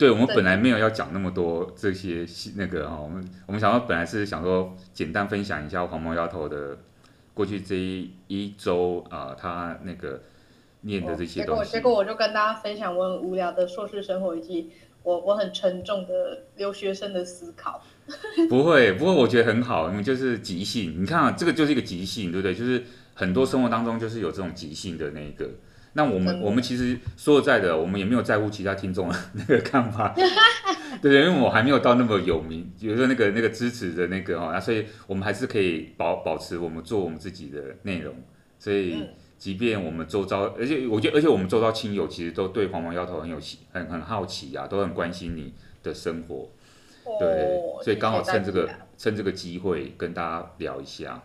[0.00, 6.78] 对我们本来没有要讲那么多这些那个哈，我们我们想要本来是想说简单分享一下黄毛丫头的
[7.34, 10.22] 过去这一一周啊，他那个。
[10.82, 14.70] 念的这些东西，结果结果我就跟大家分享我很无聊的硕士生活，以及
[15.02, 17.82] 我我很沉重的留学生的思考。
[18.48, 21.02] 不会，不过我觉得很好，因为就是即兴。
[21.02, 22.54] 你看啊，这个就是一个即兴，对不对？
[22.54, 22.82] 就是
[23.12, 25.50] 很多生活当中就是有这种即兴的那个。
[25.92, 30.14] 那我们我们其实说实在的，我们也没有在乎其他听众的 那个看法，
[31.02, 38.14] 对 对，因为我还没有到那么有名，比如说那个那个支持的那个哦，那所以我们还是可以保保持我们做我们自己的内容，
[38.58, 38.94] 所以。
[38.94, 39.08] 嗯。
[39.40, 46.50] 即便我们周遭，而且我觉得，而且我们周遭亲友其实都对黄毛丫头很有奇，很很好奇啊，都很关心你的生活，
[47.06, 51.22] 哦、对，所以刚好趁这个趁这个机会跟大家聊一下。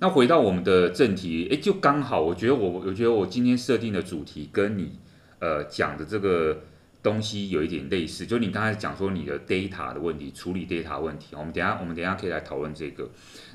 [0.00, 4.98] 那回到我们的正题，诶，就刚好，我觉得我我觉得我今天设定的主题跟你
[5.40, 6.62] 呃讲的这个。
[7.00, 13.08] 东西有一点类似，就你刚才讲说你的 data 的问题，处理 data 问题，我们等下我们等下可以来讨论这个。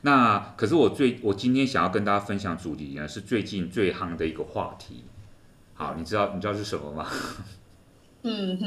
[0.03, 5.03] 那可是我最我今天想要跟大家分享主题呢，是最近最夯的一个话题。
[5.73, 7.05] 好，你知道你知道是什么吗？
[8.23, 8.57] 嗯，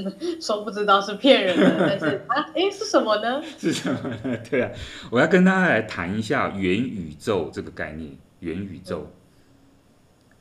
[0.40, 3.42] 说不知道是骗人的， 但是啊，哎，是什么呢？
[3.58, 4.38] 是什么呢？
[4.48, 4.70] 对啊，
[5.10, 9.10] 我要跟大家来谈一下元宇宙这个概念，元宇宙。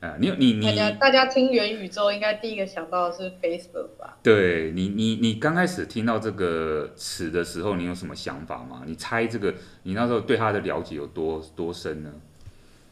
[0.00, 4.18] 啊，你你你，大家大家听元宇宙，应该第一个想到的是 Facebook 吧？
[4.22, 8.82] 对你，你你刚开始听到这个词的时候，你有什么想法吗？
[8.86, 12.12] 你猜这个，你那时候对它的了解有多多深呢？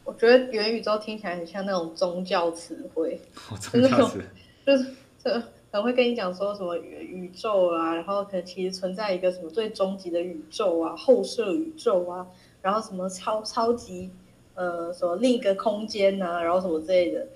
[0.03, 4.23] 我觉得元宇宙听起来很像那种宗教词汇，哦、宗教词
[4.65, 4.87] 就是
[5.23, 5.43] 这
[5.75, 12.25] 可能会跟你讲说什么宇宙啊，然后可能其实存在一个什么最终极的宇宙啊，后设宇宙啊，
[12.61, 14.09] 然后什么超超级
[14.53, 17.27] 呃什么另一个空间啊，然后什么之类的，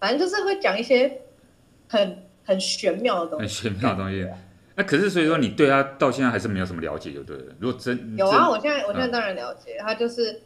[0.00, 1.20] 反正就是会讲一些
[1.86, 4.26] 很很玄妙的东西，很玄妙的东西。
[4.74, 7.52] 那、啊、可是所以说你对他到现在还是没有什么了解，就对了。
[7.60, 10.40] 如果真有啊，我现在我现在当然了解，他就是。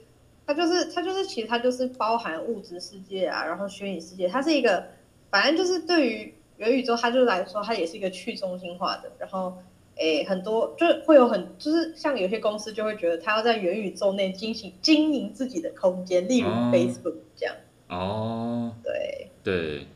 [0.48, 4.86] 他就是他就是其实他就是包含物质世界啊，然后虚拟世界，它是一个，
[5.28, 9.10] 反正就是对于元宇宙，它就来说，它也是一个去中心化的。
[9.18, 9.56] 然后，
[9.96, 17.54] 诶，很多就是会有很就是像有些公司就会觉得，它要在元宇宙内进行经营自己的空间，例如 Facebook 这样。
[17.88, 18.74] 哦。
[18.82, 19.30] 对。
[19.42, 19.86] 对。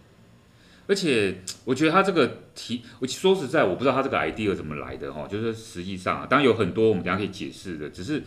[0.86, 8.22] 而且我觉得他这个提，我说实在，我不知道他这个 idea 怎么来的哈，就是实际上啊，当然有很多我们等下可以解释的，只是。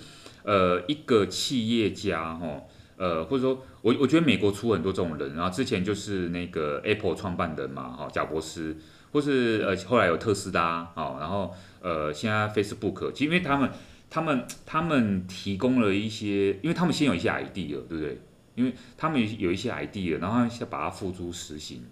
[0.46, 2.64] 呃，一个企业家哈，
[3.04, 8.78] 呃，或者说我我觉得美国出很多这种人，然后之前就是那个 Apple 创办人嘛，哈，贾伯斯，
[9.12, 13.70] 或是呃后来有特斯拉，好，然后呃现在 Facebook，其实因为他们
[14.10, 18.22] 他们他们提供了一些，因为他们先有一些 idea，对不对？
[18.56, 21.84] 因为他们有一些 idea，然后先把它付诸实行。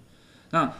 [0.51, 0.71] 那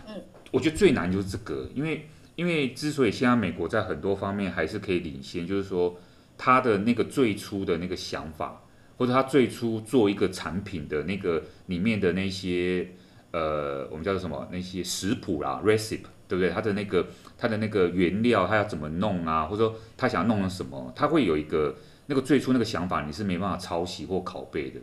[0.51, 5.99] 我觉得最难就是这个，因为因为之所以现在美国在很多方面还是可以领先，就是说。
[6.43, 8.63] 他的那个最初的那个想法，
[9.01, 12.87] 或者他最初做一个产品的那个里面的那些
[13.31, 14.47] 呃，我们叫做什么？
[14.51, 16.51] 那些食谱啦，recipe，对不对？
[16.51, 19.45] 他的那个他的那个原料，他要怎么弄啊？
[19.45, 20.93] 或者说他想要弄什么？
[20.95, 24.79] 他会有一个那个最初那个想法，你是没办法抄袭或拷贝的。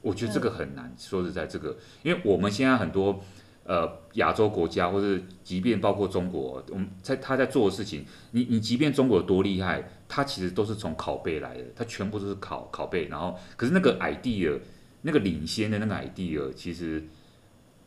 [0.00, 0.92] 我觉得这个很难。
[0.98, 3.22] 说实在，这个，因为我们现在很多。
[3.64, 14.58] 呃，亚洲国家，或者即便包括中国，我们在他在做的事情，你你即便中国有多厉害，他其实都是从拷贝来的，他全部都是拷拷贝，然后可是那个 idea，
[15.02, 17.04] 那个领先的那个 idea，其实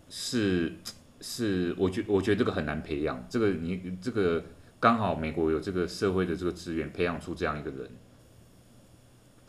[0.08, 0.72] 是
[1.20, 4.42] 是，我觉我觉得这个很难培养，这个你这个
[4.80, 7.90] 刚好美国有这个社会的这个资源，培养出这样一个人。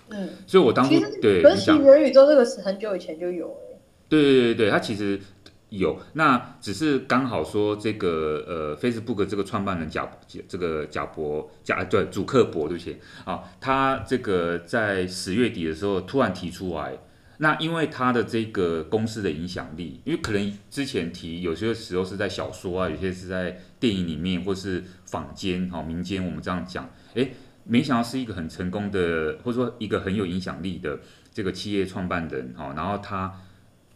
[0.09, 3.79] 嗯，所以我当初对，可是元宇宙这个词很久以前就有哎。
[4.09, 5.21] 对对对对，他其实。
[5.71, 10.09] 有，那只是刚好说这个呃，Facebook 这个创办人贾
[10.47, 16.97] 这个贾伯贾对祖克伯对不起啊，他这个在十月底的时候突然提出来，
[17.39, 27.33] 那因为他的这个公司的影响力，因为可能之前提有些时候是在小说啊，有些是在电影里面或是坊间哈民间，我们这样讲，诶，
[27.65, 31.01] 没想到是一个很成功的，或者说一个很有影响力的
[31.35, 33.35] 这个企业创办人哈，然后他。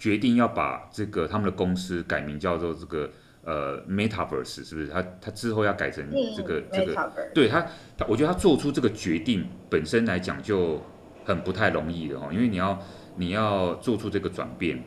[0.01, 3.11] 决定要把这个他们的公司改名叫做这个
[3.45, 4.89] 呃 Metaverse 是不是？
[4.89, 6.03] 他他之后要改成
[6.35, 7.61] 这个、嗯、这个，对他，
[7.99, 10.83] 他我觉得他做出这个决定本身来讲就
[11.27, 12.83] 很不太容易的哦，因为你要
[13.17, 14.83] 你要做出这个转变。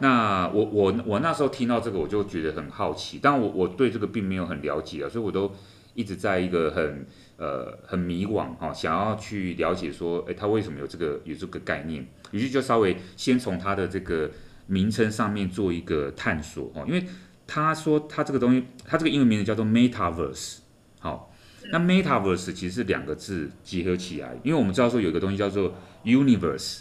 [0.00, 5.50] 那我我我那时候听到这个我就觉得很好奇，但我我对这个并没有很了解啊，所以我都
[5.94, 7.06] 一直在一个很
[7.38, 12.06] 呃很迷惘哈，想要去了解说，诶，他为什么有这个有这个概念？
[12.32, 14.30] 于是就稍微先从他的这个。
[14.68, 17.04] 名称上面做一个探索哦，因为
[17.46, 20.58] 他说他这个东西，他这个英文名字叫做 Metaverse，
[21.00, 21.34] 好，
[21.72, 26.80] 那 Metaverse 其实是两个字结合起来，因为我们知道说有一个东西叫做 Universe，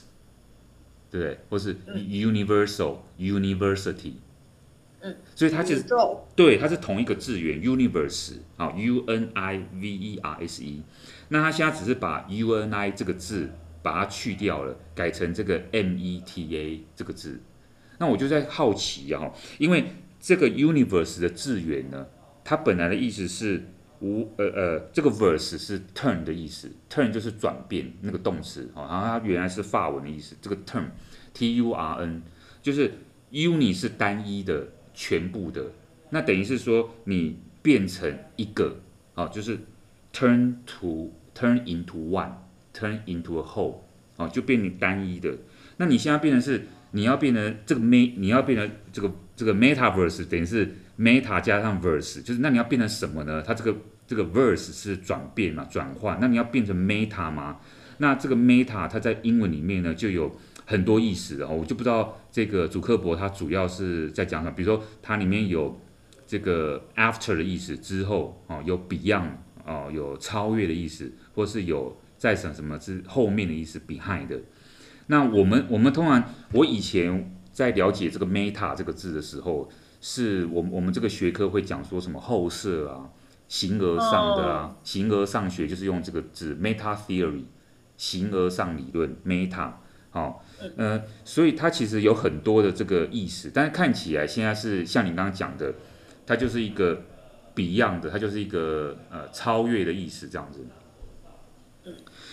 [1.10, 1.40] 对不对？
[1.50, 4.16] 或是 Universal University，
[5.00, 5.86] 嗯，所以它其实
[6.36, 10.84] 对，它是同一个字源 Universe，好，U N I V E R S E，
[11.30, 13.50] 那它现在只是把 U N I 这个字
[13.82, 17.40] 把它去掉了，改成这个 M E T A 这个字。
[18.00, 19.86] 那我就在好奇啊，因为
[20.20, 22.06] 这个 universe 的字源呢，
[22.44, 23.64] 它本来的意思是
[24.02, 30.86] 无呃呃，这个 verse 是 turn 的意思，turn 就是转变那个动词啊，然后它原来是法文的意思，这个 turn
[31.34, 32.22] T U R N
[32.62, 32.92] 就是
[33.32, 35.72] uni 是单一的全部的，
[36.12, 38.80] 那等于是说你变成一个
[39.16, 39.58] 啊，就是
[40.14, 43.78] turn to turn into one，turn into a whole
[44.18, 45.36] 啊，就变成单一的，
[45.78, 46.68] 那你现在变成是。
[46.92, 53.44] 你要变成这个 me，你要变成这个这个 metaverse，等于是 meta 加上 verse，就是那你要变成什么呢？
[53.46, 56.18] 它这个这个 verse 是转变嘛，转换。
[56.22, 57.60] 那你要变成 meta 吗？
[57.98, 60.36] 那这个 meta 它在英文里面呢就有
[60.66, 65.80] 很多意思哦，我就不知道这个祖克伯他主要是在讲什么，比如说它里面有
[66.26, 69.30] 这个 after 的意思，之后哦有 beyond
[69.66, 74.40] 哦有超越的意思，或是有在什什么之后面的意思 behind 的。
[75.08, 83.10] 那我们我们通常，我以前在了解这个 meta 这个字的时候，是我们我们这个学科会讲说什么后设啊，
[83.48, 87.44] 形而上的啊，形而上学就是用这个字 meta theory，
[87.98, 89.72] 形而上理论 meta，
[90.12, 90.44] 好，
[90.76, 95.74] 呃，所以它其实有很多的这个意思，但是看起来现在是像你刚刚讲的，
[96.26, 97.02] 它就是一个
[97.56, 100.66] beyond 的，它就是一个呃超越的意思这样子。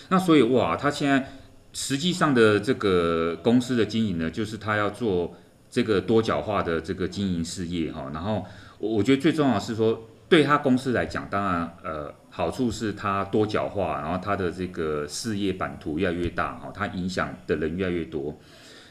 [0.09, 1.29] 那所以哇，它现在
[1.75, 5.35] 实际上的这个公司的经营呢，就是他要做
[5.69, 8.09] 这个多角化的这个经营事业哈。
[8.13, 8.45] 然后
[8.79, 18.39] 我我觉得最重要是说，对他公司来讲，当然呃好处是他多角化，然后他的这个事业版图越来越大哈，他影响的人越来越多。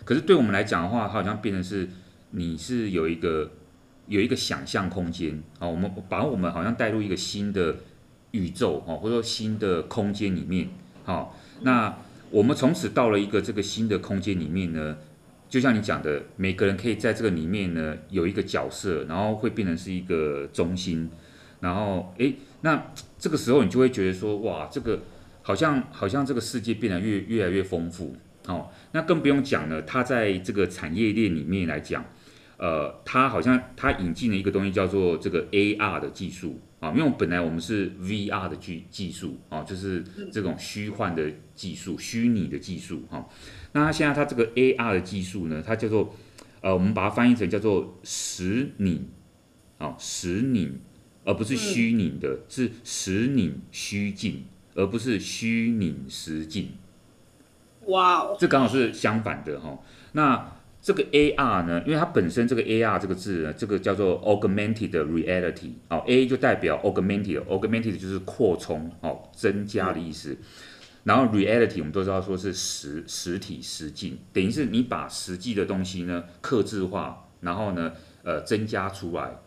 [0.04, 1.88] 可是对我们来讲的话，好像变成是
[2.32, 3.50] 你是有一个
[4.08, 7.76] 有一个想象空间啊，我们把我们好像带入一个新的
[8.32, 10.68] 宇宙哈，或者说新的空间里面。
[11.04, 11.94] 好，那
[12.34, 14.96] 我们从此到了一个这个新的空间里面呢，
[15.48, 21.08] 就像你讲的，每个人可以在这个里面呢有一个角色，然后会变成是一个中心，
[21.60, 24.98] 然后诶，那这个时候你就会觉得说，哇，这个
[25.42, 28.16] 好像好像这个世界变得越越来越丰富，
[28.48, 32.04] 哦，那更不用讲了，它在这个产业链里面来讲，
[32.56, 36.60] 呃，它好像它引进了一个东西叫做这个 AR 的技术。
[36.84, 43.26] 啊，因为本来我们是 VR 的技技术啊，就是这种虚幻的技术、虚拟的技术哈。
[43.72, 46.14] 那它现在它这个 AR 的技术呢，它叫做
[46.60, 49.08] 呃，我们把它翻译成叫做实拟
[49.78, 50.72] 啊，实拟，
[51.24, 56.72] 而不是虚拟的，是实拟虚境，而不是虚拟实境。
[57.86, 59.78] 哇哦，这刚好是相反的哈。
[60.12, 60.52] 那
[60.84, 70.36] 这个 AR 呢，因为它本身这个 AR 这个字呢，这个叫做 Augmented Reality，哦，A 就代表 Augmented，Augmented 就是扩充，哦，增加的意思。
[71.04, 79.38] 然后 Reality 我们都知道说是实实体实境，等于是你把实际的东西呢刻制化，然后呢，呃，增加出来。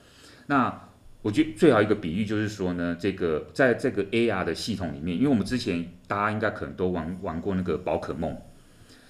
[0.47, 0.89] 那
[1.21, 8.35] 我觉得最好一个比喻就是说呢，这个在这个 AR 的系统里面，因为我们之前大家应该可能都玩玩过那个宝可梦。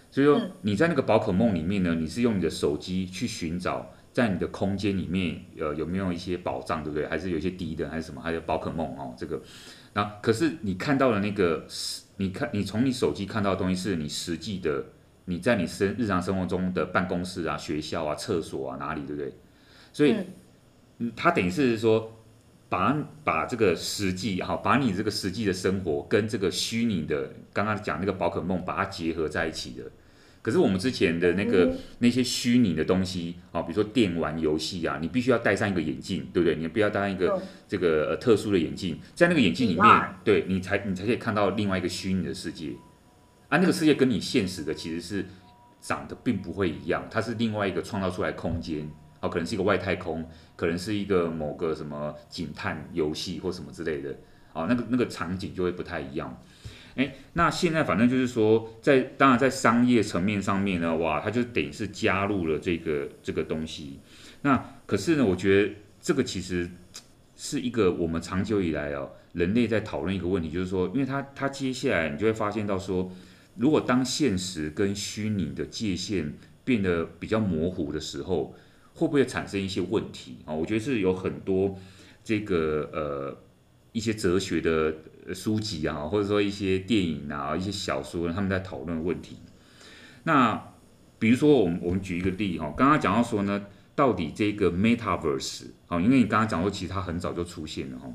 [0.09, 7.07] 所以说你在那个宝可梦里面呢，你是用你的手机去寻找，在你的空间里面，呃，有没有一些宝藏，对不对？
[7.07, 8.21] 还是有一些敌人，还是什么？
[8.21, 9.41] 还有宝可梦哦，这个。
[9.93, 11.65] 然后可是你看到的那个，
[12.17, 14.85] 你看你从你手机看到的东西，是你实际的，
[15.25, 19.33] 你在你生日常生活中的办公室啊、学校啊、厕所啊哪里，对不对？
[19.93, 20.15] 所以，
[20.99, 22.16] 嗯，它等于是说，
[22.69, 29.83] 把把这个实际哈，把你这个实际的生活跟这个虚拟的，刚刚讲那个宝可梦，把它结合在一起的。
[30.41, 36.55] 可是我们之前的那个那些虚拟的东西，啊，比如说电玩游戏啊，你必须要戴上一个眼镜，对不对？
[36.55, 42.71] 你不要戴上一个这个呃特殊的眼镜，在那个眼镜里面，对你才你才可以看到另外一个虚拟的世界。
[43.49, 45.25] 啊，那个世界跟你现实的其实是
[45.81, 48.89] 长得并不会一样，它是另外一个创造出来空间，
[49.19, 54.15] 啊，可能是一个外太空，可能是一个某个什么警探游戏或什么之类的，
[54.53, 56.39] 啊，那个那个场景就会不太一样。
[56.95, 63.99] 诶，那现在反正就是说，在当然在商业层面上面呢，哇，它就等于是加入了这个这个东西。
[64.41, 66.67] 那可是呢，我觉得这个其实
[67.35, 73.11] 是一个我们长久以来哦，人类在讨论一个问题，就是说，因为它它接下来你就会发现到说，
[73.57, 78.55] 如果当现实跟虚拟的界限变得比较模糊的时候，
[78.97, 80.53] 会不会产生一些问题啊？
[80.53, 81.77] 我觉得是有很多
[82.23, 83.37] 这个呃
[83.93, 84.93] 一些哲学的。
[85.33, 89.35] 书籍啊，或者说一些电影啊，一些小说，他们在讨论问题。
[90.23, 90.71] 那
[91.19, 98.09] 比如说，我们我们举一个例哈，刚刚讲到说呢，到底这个 Metaverse 啊，因为你刚刚讲说，其实它很早就出现了哈。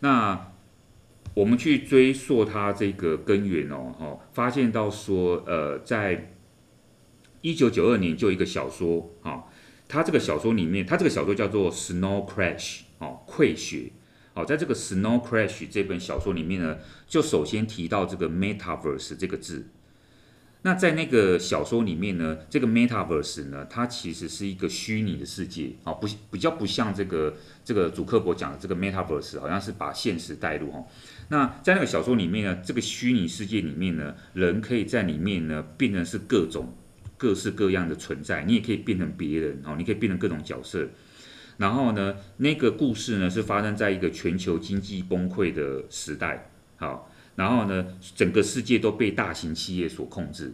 [0.00, 0.52] 那
[1.34, 6.32] 我们去追溯它这个根源哦，哈，发现到说，呃，在
[7.42, 9.46] 一九九二年就一个小说哈，
[9.88, 13.92] 他这个小说里面，他这个小说叫做 Snow Crash 哦，溃雪。
[14.34, 16.76] 好，在这个《Snow Crash》这本小说里面呢，
[17.06, 19.68] 就首先提到这个 “Metaverse” 这个字。
[20.62, 30.84] 那在那个小说里面呢，这个 Metaverse 呢，它其实是一个虚拟的世界，啊，不比较不像这个这个祖克伯讲的这个 Metaverse，好像是把现实带入哈。
[31.28, 36.74] 那在那个小说里面呢，这个虚拟世界里面呢，人可以在里面呢变成是各种
[37.16, 40.88] 各式各样的存在，你也可以变成别人哦，你可以变成各种角色。
[41.56, 46.50] 然后呢，那个故事呢是发生在一个全球经济崩溃的时代。
[46.76, 50.52] 好，然后呢，整个世界都被大型企业所控制。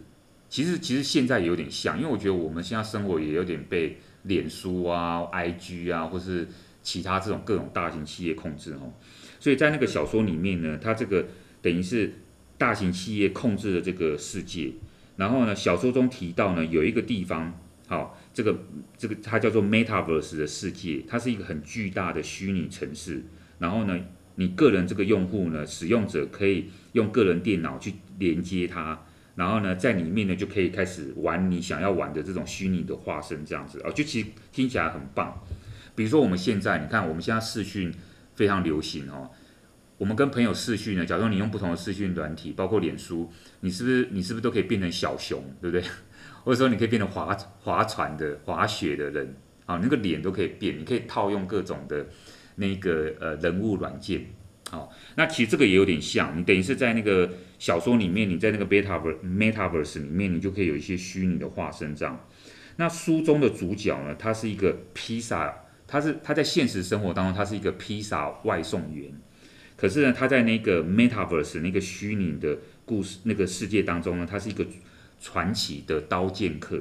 [0.48, 6.46] 其实，其实现在有点像，因为我觉得我们现在生活也有点被脸书啊、IG 啊，或是
[6.82, 8.92] 其他这种各种大型企业控制哦。
[9.40, 11.26] 所以在那个小说里面呢，它这个
[11.60, 12.12] 等于是
[12.56, 14.70] 大型企业控制了这个世界。
[15.16, 18.18] 然后呢，小说中提到呢，有一个地方，好。
[18.34, 18.64] 这个
[18.96, 23.22] 这个它叫做 Metaverse 的世界，它是一个很巨大的虚拟城市。
[23.58, 23.94] 然后呢，
[24.36, 28.98] 你个人这个用户呢，使用者可以用个人电脑去连接它，
[29.34, 35.38] 然后呢，在里面呢就可以开始玩你想要玩的这种虚拟的化身，这样子哦，就其实听起来很棒。
[35.94, 37.92] 比如说我们现在，你看我们现在视讯
[38.34, 39.30] 非常流行哦，
[40.03, 43.30] 我们跟朋友视讯呢，假如你用不同的视讯软体，包括脸书，
[43.61, 45.86] 你是不是你是不是都可以变成小熊，对不对？
[46.42, 52.05] 或者说你可以变成划划船的、滑雪的人啊，那个脸都可以变，你可以套用各种的
[52.57, 54.26] 那个呃人物软件。
[54.72, 62.26] 好，那其实这个也有点像，你等于是在那个小说里面，你在那个 Metaverse Metaverse 里面，你就可以有一些虚拟的化身这样。
[62.74, 69.14] 那书中的主角呢，他是一个披萨，他是他在现实生活当中，他是一个披萨外送员。
[69.82, 74.64] 可是呢，他在那个 Metaverse 那个虚拟的故事那个世界当中呢，他是一个
[75.20, 76.80] 传奇的刀剑客。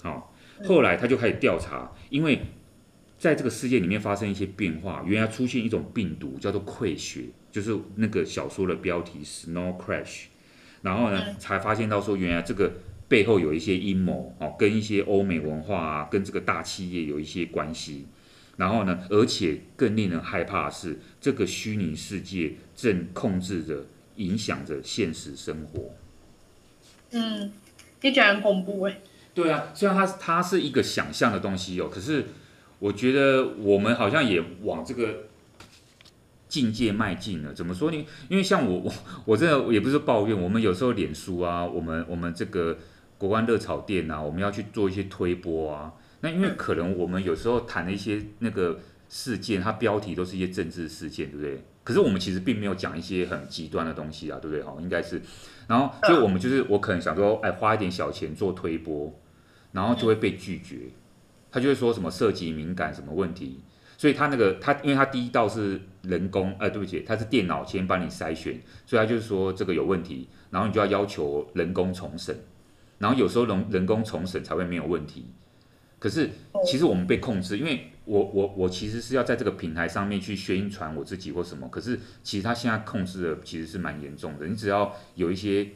[0.00, 0.32] 好，
[0.64, 2.38] 后来他就开始调查，因为。
[3.18, 10.24] 在这个世界里面发生一些变化，原来出现一种病毒叫做溃血，就是那个小说的标题 Snow Crash。
[10.82, 12.70] 然后呢，才发现到说，原来这个
[13.08, 18.04] 背后有一些阴谋哦，跟一些欧美文化啊，跟这个大企业有一些关系。
[18.56, 23.86] 然后呢，而且更令人害怕的是，这个虚拟世界正控制着、
[24.16, 25.94] 影响着现实生活。
[27.12, 27.52] 嗯，
[28.00, 29.00] 听起来很恐怖哎。
[29.34, 32.24] 对啊，虽然它它是一个想象的东西哦，可是。
[32.78, 35.24] 我觉得我们好像也往这个
[36.46, 37.54] 境界迈进了。
[37.54, 38.06] 怎么说呢？
[38.28, 38.92] 因为像我，我
[39.24, 40.38] 我真的也不是抱怨。
[40.38, 42.76] 我们有时候脸书啊，我们我们这个
[43.16, 45.94] 国关热炒店啊，我们要去做一些推播啊。
[46.26, 51.62] 那因为可能我们有时候谈的一些那个事件，它标题都是一些政治事件，对不对？
[51.84, 54.60] 可是我们其实并没有讲一些很极端的东西啊，对不对？
[54.60, 55.22] 哈，应该是。
[55.68, 59.16] 然后，所以我们就是我可能想说，哎，花一点小钱做推播，
[59.70, 60.88] 然后就会被拒绝。
[61.52, 63.60] 他就会说什么涉及敏感什么问题，
[63.96, 72.36] 所以他那个他，因为他第一道是人工，呃，对不起，他是电脑先帮你筛选，所以他就是说这个有问题，然后你就要要求人工重审，
[72.98, 75.26] 然后有时候人人工重审才会没有问题。
[75.98, 76.30] 可是
[76.64, 85.68] 其实我们被控制，因为我我我其实是要在这个平台上面去宣传我自己或什么，可是其实他现在控制的其实是蛮严重的，你只要有一些。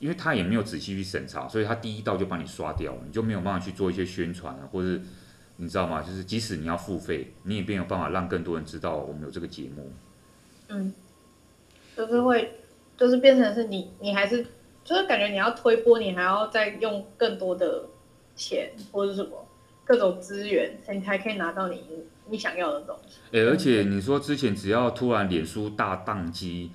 [0.00, 5.00] 因为他也没有仔细去审查，所以他第一道就帮你刷掉了，你就没有办法去做一些宣传啊，或者
[5.54, 6.02] 你知道吗？
[6.02, 9.92] 就是即使你要付费，你也没有办法让更多人知道我们有这个节目。
[10.66, 10.92] 嗯，
[11.96, 12.54] 就是会，
[12.96, 14.44] 就是变成是你，你还是
[14.82, 17.84] 就是感觉你要推播，你还要再用更多的
[18.38, 19.46] 钱或者什么
[19.84, 21.82] 各种资源，你才可以拿到你
[22.30, 23.18] 你想要的东西。
[23.32, 26.70] 哎、欸，而且你说之前只要突然脸书大宕机。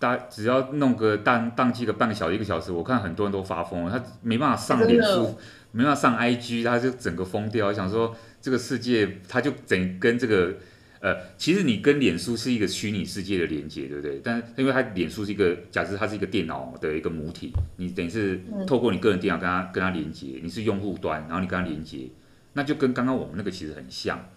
[0.00, 5.36] 大只要弄个宕宕机个半个小时一个小时，我看很多人都发疯了，他没办法上脸书，
[5.72, 7.66] 没办法上 IG，他就整个疯掉。
[7.66, 10.54] 我想说这个世界，他就整跟这个
[11.00, 14.20] 呃，其实你跟脸书是一个虚拟世界的连接，对不对？
[14.22, 22.08] 但是因为它脸书是一个，假设它是一个电脑的一个母体，你等于是透过你个人电脑跟它跟它连接，你是用户端，然后你跟它连接，
[22.52, 24.28] 那就跟刚刚我们那个其实很像，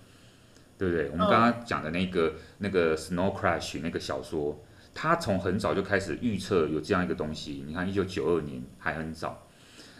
[0.78, 1.09] 对不对？
[1.09, 4.64] 我们刚刚讲的那个那个 Snow Crash 那个小说。
[4.93, 9.47] 它从很早就开始预测有这样一个东西，你看一九九二年还很早。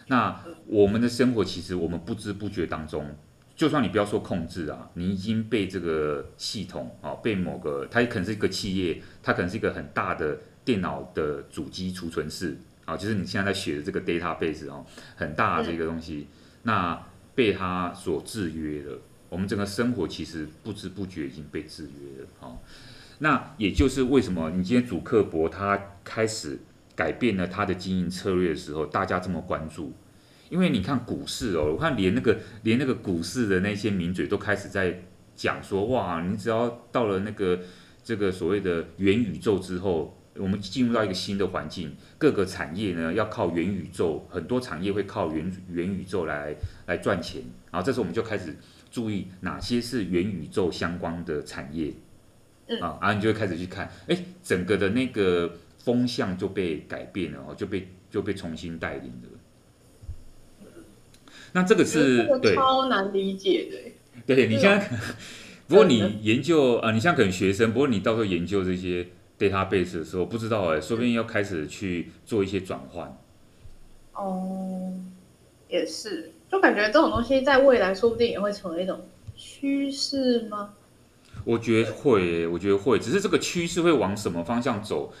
[0.08, 3.06] 那我们的生活其实我们不知不觉当中，
[3.62, 14.84] 就算你不要说控制啊，你已经被这个系统啊，被某个它也可能是一个企业，它可能是一个很大的电脑的主机储存室啊，就是你现在在学的这个 database 哦，
[15.14, 16.26] 很大的这个东西，
[16.64, 17.00] 那
[17.36, 18.98] 被它所制约了。
[19.28, 22.58] 我们整个生活其实不知不觉已经被制约了，啊。
[23.20, 26.58] 那也就是为什么你今天祖克伯他开始
[26.96, 29.92] 改变了他的经营策略的时候，大家这么关注，
[30.52, 35.02] 因为你看股市哦，我看连那个连那个股市的那些名嘴都开始在
[35.34, 37.58] 讲说，哇，你只要到了那个
[38.04, 47.40] 这个所谓的元宇宙之后，我们进入到一个新的环境，各个产业呢要靠元宇宙，很多产业会靠元元宇宙来来赚钱，
[47.70, 48.54] 然后这时候我们就开始
[48.90, 51.94] 注意哪些是元宇宙相关的产业。
[52.78, 59.28] 啊，然后你就会开始去看，哎，整个的那个风向就被改变了哦，就被就被重新带领了。
[61.52, 64.34] 那这个是对超难理解的。
[64.34, 64.90] 对，你现在，
[65.68, 69.06] 不过你研究啊，你现在可能学生，不过你到时候研究这些
[69.38, 73.16] database 的时候，不知道哎，说不定要开始去做一些转换。
[74.14, 74.92] 哦，
[75.68, 79.00] 也是，就感觉这种东西在未来说不定也会成为一种
[79.36, 80.74] 趋势吗？
[81.44, 85.12] 我觉得会，我觉得会，只是这个趋势会往什么方向走？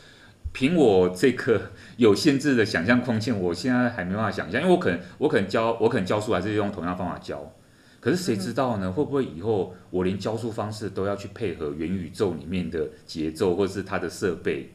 [0.52, 7.52] 凭我这个有限制的想象空间，我现在还没办法想象，因为我可能我可能教我可能教书还是用同样方法教，
[8.00, 8.92] 可是谁知道呢？
[8.92, 14.72] 会不会以后我连教书方式都要去配合元宇宙里面的节奏，或是它的设备？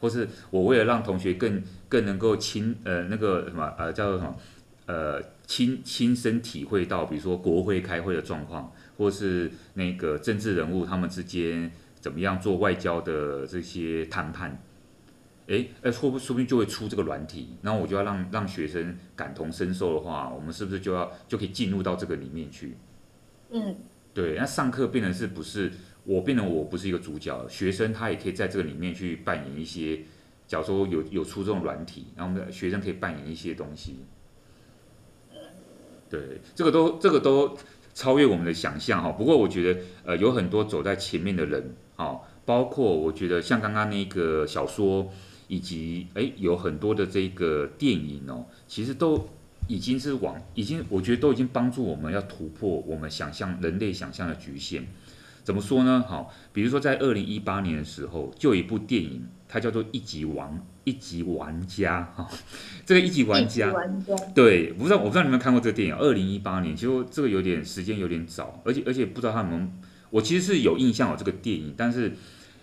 [0.00, 4.34] 或是我为了让同学更更能够亲呃那个什么呃叫做什么
[4.86, 11.70] 呃亲亲身体会到，比如说国会开会的状况，或是那个政治人物他们之间
[12.00, 14.58] 怎么样做外交的这些谈判，
[15.50, 22.76] 诶，哎，说不说不定就会出这个软体，然后我就要让让学生感同身受的话，我们是不是就要就可以进入到这个里面去？
[23.50, 23.76] 嗯，
[24.14, 25.72] 对，那上课变成是不是？
[26.04, 30.00] 我变成我不是一个主角，学生他也可以在这个里面去扮演一些，
[30.46, 34.04] 假如说有有出这种软体，然后学生可以扮演一些东西。
[36.08, 37.56] 对，这个都这个都
[37.92, 39.12] 超越我们的想象哈。
[39.12, 45.12] 不过我觉得呃有很多走在前面的人啊，包括我觉得像刚刚那个小说，
[45.50, 49.28] 以及诶有很多的这个电影哦，其实都
[49.66, 54.86] 已经是往已经我觉得都已经帮助我们要突破我们想象人类想象的局限。
[55.42, 56.04] 怎么说呢？
[56.06, 62.30] 好，比如说在二零一八年的时候，就有一部电影，它叫做《一级玩一级玩家》哈。
[62.86, 65.96] 这个一级玩家，玩家对，不知道我不知道你们有没有看过这个电影？
[65.96, 69.72] 二零一八年，其实这个有点时间有点早，而且而且不知道他们，
[70.10, 72.12] 我其实是有印象有这个电影，但是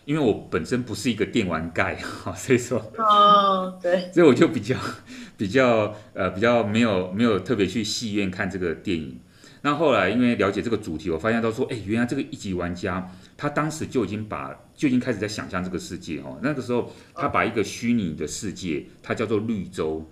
[0.07, 4.77] 因为我本身不是一个电玩盖哈， 所以说，哦，对，所以我就比较
[5.35, 9.19] 比较呃比较没有没有特别去戏院看这个电影。
[9.63, 16.39] 那后来因为了解这个主题，我发现到说，哎，原来这个一级玩家，他当时就已经把就已经开始在想象这个世界哦。
[16.41, 20.09] 那个时候，他把一个虚拟的世界，它叫做绿洲，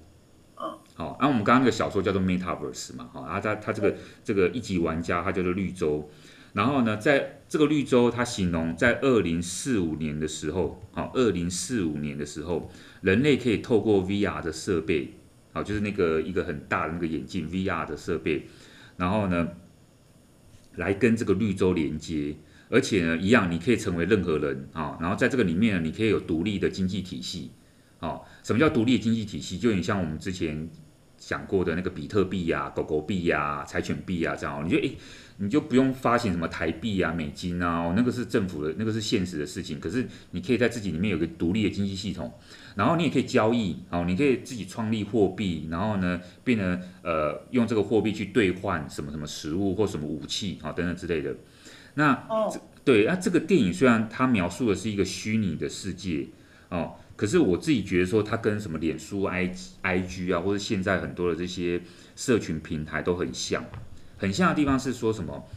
[0.95, 6.09] 好，然后我们刚刚那个小说叫做 Metaverse 嘛，哈，然后他他这个这个一级玩家，他叫做绿洲。
[6.51, 12.69] 然后呢，在这个绿洲，它形容在二零四五年的时候，好，二零四五年的时候，
[13.01, 15.13] 人类可以透过 VR 的设备，
[15.53, 18.47] 好，就是那个一个很大的那个眼镜 VR 的设备。
[18.97, 19.49] 然后呢，
[20.75, 22.35] 来跟这个绿洲连接，
[22.69, 24.97] 而且呢，一样你可以成为任何人啊。
[24.99, 27.51] 然后在这个里面呢，你可以有独立的经济体系。
[27.99, 29.57] 啊，什么叫独立的经济体系？
[29.57, 30.69] 就有点像我们之前
[31.17, 34.63] 讲过的那个比特币呀、狗狗币呀、柴犬币呀这样。
[34.65, 34.95] 你就诶，
[35.37, 39.79] 你就不用发行什么台币啊、美金啊，那个是政府的，那个是现实的事情。
[39.79, 42.31] 可是你可以在自己里面有个独立的经济系统。
[42.75, 51.33] 然后你也可以交易，哦，你可以自己创立货币，然后呢，变成呃用这个货币去兑换什么什么食物或什么武器啊、哦、等等之类的。
[51.93, 56.27] 那、哦、对，那这个电影虽然它描述的是一个虚拟的世界
[56.67, 61.81] 哦，可是我自己觉得说它跟什么脸书、I I G 啊，或者现在很多的这些
[62.17, 63.63] 社群平台都很像。
[64.17, 65.47] 很像的地方是说什么？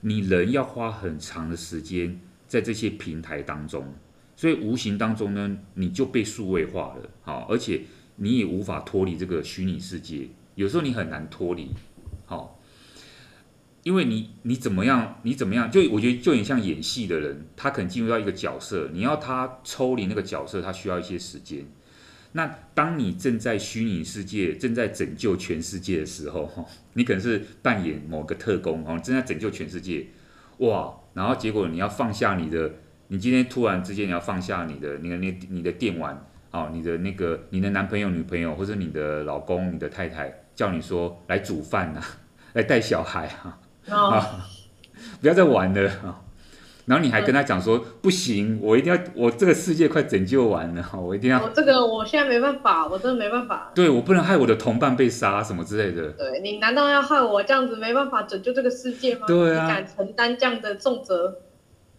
[0.00, 3.94] 你人要花很长的时间在这些平台当中。
[4.36, 7.82] 所以无形当中呢，你就被数位化了，好，而且
[8.14, 10.28] 你也无法脱离这个虚拟世界。
[10.54, 11.70] 有时候你很难脱离，
[12.24, 12.60] 好，
[13.82, 21.66] 因为你你怎么样，你怎么样，就我觉得就很像演戏的人，他可能进入到一个角色，你要他抽离那个角色，他需要一些时间。
[22.32, 26.50] 那当你正在虚拟世界正在拯救全世界的时候，
[26.94, 30.06] 你可能是扮演某个特工，哦，正在拯救全世界，
[30.58, 32.70] 哇，然后结果你要放下你的。
[33.10, 42.02] 你今天突然之间你要放下你的、你的、你、你的电玩，哦，你的那个、你的男朋友、女朋友或者你的老公、你的太太，叫你说来煮饭呐，
[42.52, 43.58] 来带小孩啊，
[43.88, 44.12] 啊、oh.
[44.12, 44.40] 哦，
[45.22, 46.20] 不要再玩了啊！
[46.88, 51.42] 然后你还跟他讲说、嗯、不行，我一定要，我这个世界快拯救完了， 我一定要。
[51.42, 53.70] 我这个我现在没办法，我真的没办法。
[53.74, 56.10] 对，我不能害我的同伴被杀什么之类的。
[56.12, 59.26] 对，你难道要害我这样子没办法拯救这个世界吗？
[59.26, 61.42] 对啊，你敢承担这样的重责？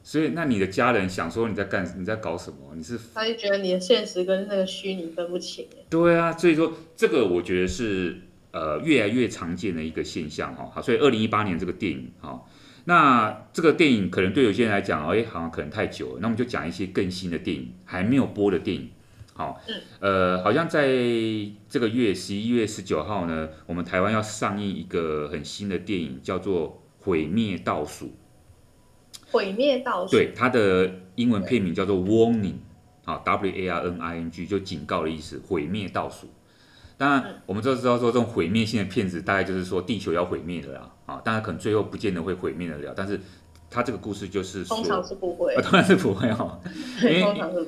[0.02, 2.58] 所以，那你的家人想说你在干，你在搞什么？
[2.74, 2.98] 你是？
[3.14, 5.68] 他就觉得你的现实跟那个虚拟分不清。
[5.90, 8.18] 对啊，所以说这个我觉得是
[8.52, 10.72] 呃越来越常见的一个现象哈。
[10.74, 12.42] 好，所以二零一八年这个电影哈，
[12.90, 16.18] 那这个电影可能对有些人来讲，哎，好像可能太久了。
[16.22, 18.90] 那我们就讲一些更新的电影，还没有播的电影。
[19.36, 20.88] 好，嗯，呃，好像在
[21.70, 28.08] 这个月十一月十九号呢，我们台湾要上映一个很新的电影，叫做《毁灭倒数》。
[29.32, 32.56] 毁灭倒数，对，它的英文片名叫做 Warning，
[33.06, 36.28] 好，W A R N I N G 就警告的意思，毁灭倒数。
[37.00, 43.20] 当然，我们都知道说这种毁灭性的片子，大概就是说地球要毁灭了啦，啊，当然可能最后不见得会毁灭得了，但是
[43.72, 46.60] 他这个故事就是说， 通常是不会，当然是不会哈，
[47.02, 47.22] 因为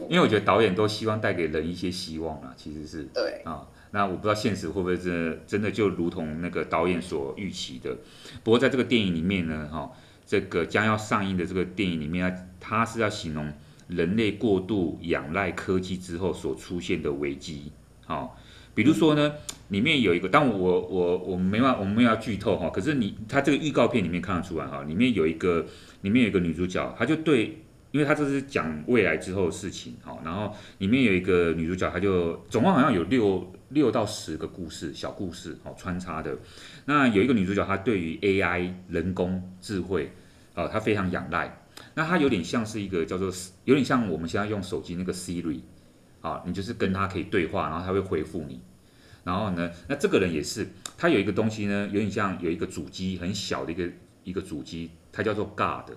[0.10, 7.98] 因为我觉得导演都希望带给人一些希望啊，其实是对啊，那我不知道现实会不会真的真的就如同那个导演所预期的，
[8.44, 9.92] 不过在这个电影里面呢，哈。
[10.24, 13.52] 这个将要上映的这个电影里面，它是要形容
[13.90, 17.74] 人类过度仰赖科技之后所出现的危机。
[18.06, 18.38] 好，
[18.74, 19.34] 比如说呢，
[19.70, 22.70] 里面有一个，但我我我没办法，我们没要剧透哈。
[22.70, 25.66] 可是你，它这个预告片里面看得出来哈，里面有一个，
[26.02, 27.58] 里面有一个女主角，她就对
[27.92, 36.38] 因为她这是讲未来之后的事情，哈，然后里面有一个女主角，她就总共好像有六六到十个故事，小故事，哦穿插的。
[36.86, 40.12] 那有一个女主角，她对于 AI 人工智慧，
[40.54, 41.58] 啊，她非常仰赖。
[41.94, 43.30] 那她有点像是一个叫做，
[43.66, 45.60] 有点像我们现在用手机那个 Siri，
[46.22, 48.62] 啊，你就是跟他可以对话，然后他会回复你。
[49.24, 50.68] 然后呢，那这个人也是，
[50.98, 53.90] 他有一个东西呢，有点像有一个主机，很小的一个
[54.24, 55.96] 一个主机，它叫做 God。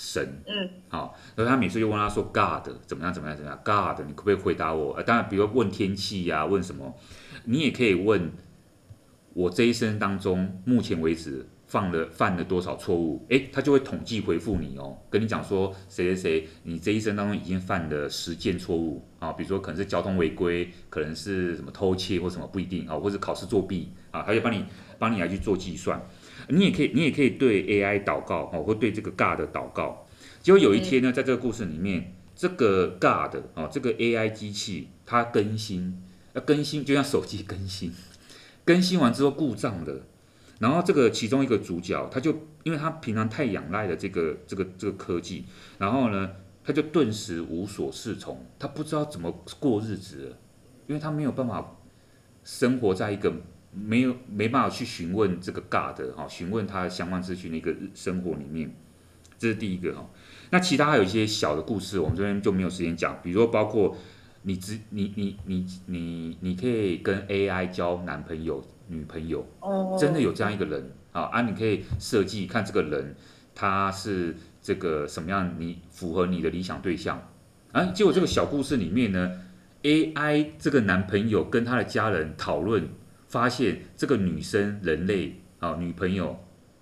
[0.00, 3.12] 神，嗯，好，然后他每次就问他说：“God 怎么样？
[3.12, 3.36] 怎么样？
[3.36, 4.94] 怎么样？God，你可不可以回答我？
[4.94, 6.96] 呃，当然，比如问天气呀、啊，问什么，
[7.46, 8.30] 你也可以问
[9.34, 13.24] 我这一生当中目前为止犯了犯了多少错误？
[13.28, 24.64] 诶，他就会统计回复你哦，跟你讲说谁谁谁，你这一生当中已经犯了十件错误啊，比如说可能是交通违规，可能是什么偷窃或什么不一定啊，或者考试作弊啊，他就帮你
[24.98, 26.02] 帮你来去做计算。
[26.48, 30.06] 你也可以，你也可以对 AI 祷告哦，或对这个 God 祷告。
[30.40, 36.02] 结果有一天呢，在这个故事里面，这个 God 哦，这个 AI 机器它更新，
[36.32, 37.92] 要更新就像手机更新，
[38.64, 40.06] 更新完之后故障了。
[40.58, 42.30] 然后这个其中一个主角，他就
[42.64, 45.44] 因为他平常太仰赖了这个这个这个科技，
[45.78, 46.30] 然后呢，
[46.64, 49.30] 他就顿时无所适从，他不知道怎么
[49.60, 50.38] 过日子了，
[50.86, 51.76] 因为他没有办法
[52.44, 53.32] 生活在一个。
[53.70, 58.74] 没有没办法去询问这个 God 哈，询问他的相关资讯的一个生活里面，
[59.38, 60.08] 这是第一个哈。
[60.50, 63.20] 那其他还有一些小的故事，我们这边就没有时间讲。
[63.22, 63.94] 比如说，包括
[64.42, 69.46] 你只你你你你你可以跟 AI 交男朋友、女朋友，
[69.98, 71.22] 真的有这样一个人啊？
[71.22, 73.14] 啊，你可以设计看这个人
[73.54, 77.28] 他是这个什么样，你符合你的理想对象
[77.72, 77.84] 啊？
[77.94, 79.40] 结果这个小故事里面呢
[79.82, 82.88] ，AI 这个男朋友跟他的家人讨论。
[83.28, 86.34] 发现这个女生人类啊，女朋友，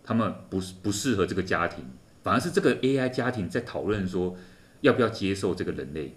[0.05, 1.85] 他们不不适合这个家庭，
[2.23, 4.37] 反而是这个 AI 家庭在讨论说
[4.81, 6.17] 要不要接受这个人类。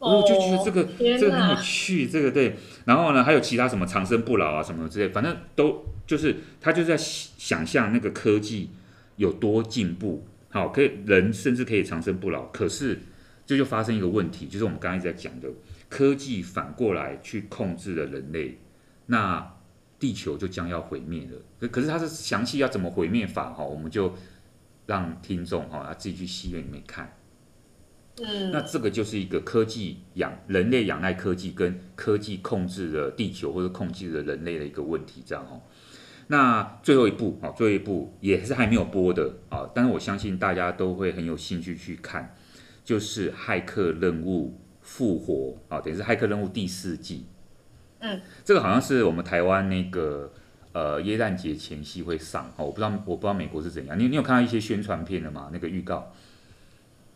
[0.00, 0.88] 哦，我就觉得这个
[1.18, 2.56] 这个很有趣，这个对。
[2.86, 8.70] 然后呢，还有其他什么长生不老啊什么之类，反正都就是他就在想象那个科技
[9.16, 12.46] 有多进步，好，可以人甚至可以长生不老。
[12.46, 12.98] 可是
[13.44, 15.48] 这就，发生一个问题，就是我们刚才一直在讲的，
[15.90, 18.58] 科技反过来去控制了人类。
[19.06, 19.54] 那
[19.98, 24.14] 地球就将要毁灭了，可可是它是详细要怎么毁灭法哈，我们就
[24.86, 27.12] 让听众哈，他自己去戏院里面看。
[28.22, 35.60] 嗯，那这个就是一个科技仰人类仰赖科技跟科技控制了地球或者控制了人类的一个问题，这样哦。
[36.28, 42.36] 那最后一步啊，最后一步也是还没有播的啊，但是我相信大家都会很有兴趣去看，
[42.84, 47.26] 就是《骇客任务：复活》啊，等于是《骇客任务》第四季。
[47.98, 50.32] 嗯，这个好像是我们台湾那个
[50.72, 55.50] 呃耶诞节前夕会上哦，我不知道我不知道美国是怎样，你你有看到一些宣传片的吗？
[55.52, 56.12] 那个预告？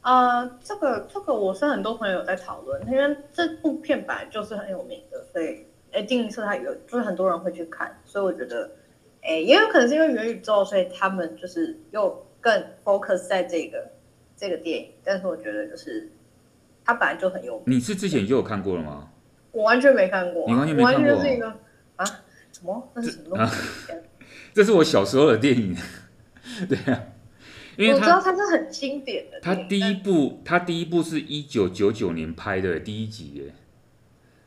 [0.04, 8.70] 呃，这个这个我是很多朋友在讨论，因为这部片本来就是很有名的，所以哎，定义它有就是很多人会去看，所以我觉得
[9.22, 12.52] 哎也有可能是因为元宇宙，所以他们就是又更
[12.84, 13.90] focus 在这个
[14.36, 16.12] 这个电影，但是我觉得就是
[16.84, 17.76] 它本来就很有名。
[17.76, 19.08] 你是之前就有看过了吗？
[19.52, 21.48] 我完全没看过，啊，你完全没看过，完全是一个
[21.96, 22.04] 啊？
[22.52, 22.90] 什么？
[22.94, 23.92] 那是什么东西？
[24.52, 25.74] 这是我小时候的电影，
[26.68, 27.02] 对啊，
[27.76, 29.40] 因为我知道它是很经典的。
[29.40, 33.54] 它第一部，它第一部是一九九九年拍的第一集耶。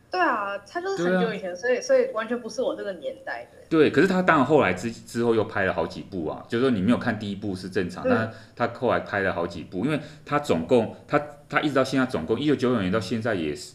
[0.09, 3.57] 对啊，它就是很久以前，啊，所以所以完全不是我这个年代的。
[3.69, 13.73] 对，可是他当然后来之之后又拍了好几部啊，就是说你没有看第一部是正常，但他后来拍了好几部，因为他总共他他一直到现在总共一九九九年到现在也十。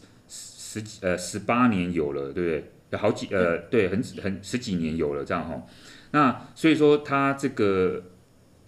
[0.75, 2.71] 十几呃十八年有了，对不对？
[2.89, 5.61] 有好几呃对，很很十几年有了这样哈。
[6.09, 8.01] 那所以说他这个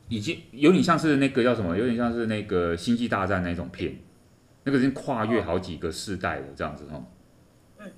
[0.10, 1.78] 已经有点像是那个叫什么？
[1.78, 3.96] 有点像是那个星际大战那种片，
[4.64, 7.06] 那个已经跨越好几个世代了这样子哈。
[7.80, 7.92] 嗯。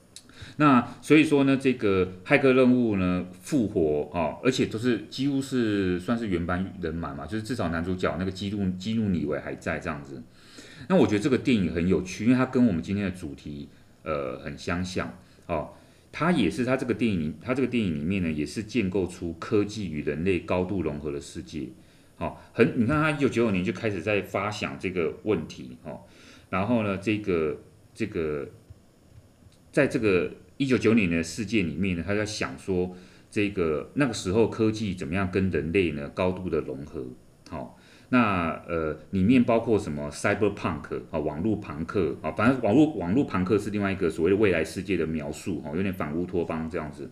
[0.57, 10.21] 那所以说呢，这个骇客任务呢复活啊，而且都是几乎是算是原班人马嘛，就是至少男主角那个基努基努李维还在这样子。
[10.87, 13.69] 那我觉得这个电影很有趣，因为它跟我们今天的主题。
[14.03, 15.13] 呃，很相像
[15.47, 15.71] 哦，
[16.13, 21.67] 它也是它这个电影，它这个电影里面呢，也是建构出科技与人类高度融合的世界。
[22.17, 26.01] 好、哦，很，你看他一九九九年就开始在发想这个问题，哦，
[26.49, 27.57] 然后呢，这个
[27.93, 28.47] 这个，
[29.71, 32.95] 在这个一九九九年的世界里面呢，他在想说，
[33.29, 37.05] 这个那个时候科技怎么样跟人类呢高度的融合，
[37.49, 37.73] 好、哦。
[38.09, 47.11] 那呃，里面包括什么 cyberpunk 啊，网络朋克啊，反正网络网络朋克是另外一个所谓的未来世界的描述哈，有点反乌托邦这样子。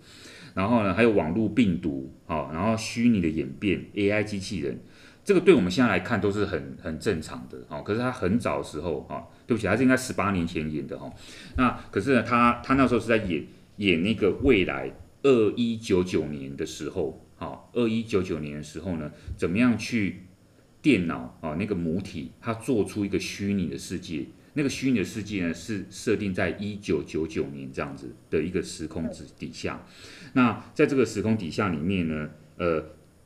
[0.53, 4.79] 然后呢，还有网络病毒啊，然后虚拟的演变，AI 机器人，
[5.25, 7.81] 这个对我们现在来看都是很很正常的哦。
[7.81, 11.11] 可是他很早的时候啊，对不起，他是应该十八年前演的哈。
[11.57, 13.43] 那可是呢，他他那时候是在演
[13.77, 20.27] 演那个未来二一九九年的时候，好，二一九九年的时候呢，怎么样去
[20.81, 24.27] 电脑啊那个母体，它做出一个虚拟的世界。
[24.57, 29.83] 那个虚拟的世界呢，是设定在一九九九年这样子的一个时空之底下。
[30.31, 32.81] 那在这个时空底下里面呢，呃，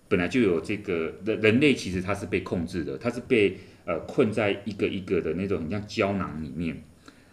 [0.09, 6.83] 本来就有这个人人类，其实它是被控制的，它是被呃困在一个一个的那种很像胶囊里面。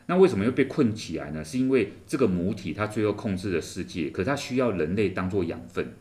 [0.06, 1.42] 那为什么又被困起来呢？
[1.42, 5.94] 是因为这个母体它最后控制了世界，可它需要人类当做养分。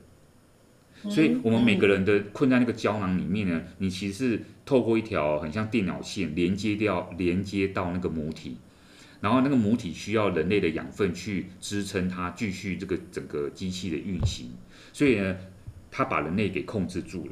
[1.09, 8.57] 所以，我们每个人的困在那个胶囊里面呢，你其实是透过一条很像电脑线连接掉，连接到那个母体，
[9.21, 14.51] 然后那个母体需要人类的养分去支撑它继续这个整个机器的运行。
[14.93, 15.36] 所以呢，
[15.96, 17.32] 它把人类给控制住了。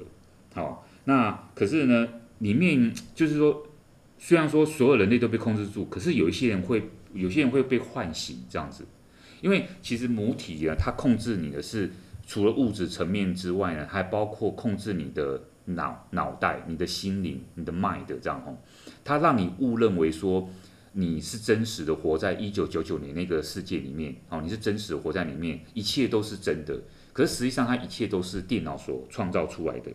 [0.54, 2.08] 好，那可是呢，
[2.40, 3.68] 里面就是说，
[4.18, 8.86] 虽然说所有人类都被控制住，可是有一些人会，有些人会被唤醒这样子，
[9.42, 11.92] 因为其实母体啊，它控制你的是。
[12.26, 18.56] 除了物质层面之外呢，还包括控制你的脑脑袋、你的心灵、你的 mind 这样哦。
[19.04, 20.50] 它让你误认为说
[20.94, 26.80] 你是真实的活在一九九九年那个世界里面哦，你是真实的活在里面，一切都是真的。
[27.14, 29.92] 可是实际上，它一切都是电脑所创造出来的。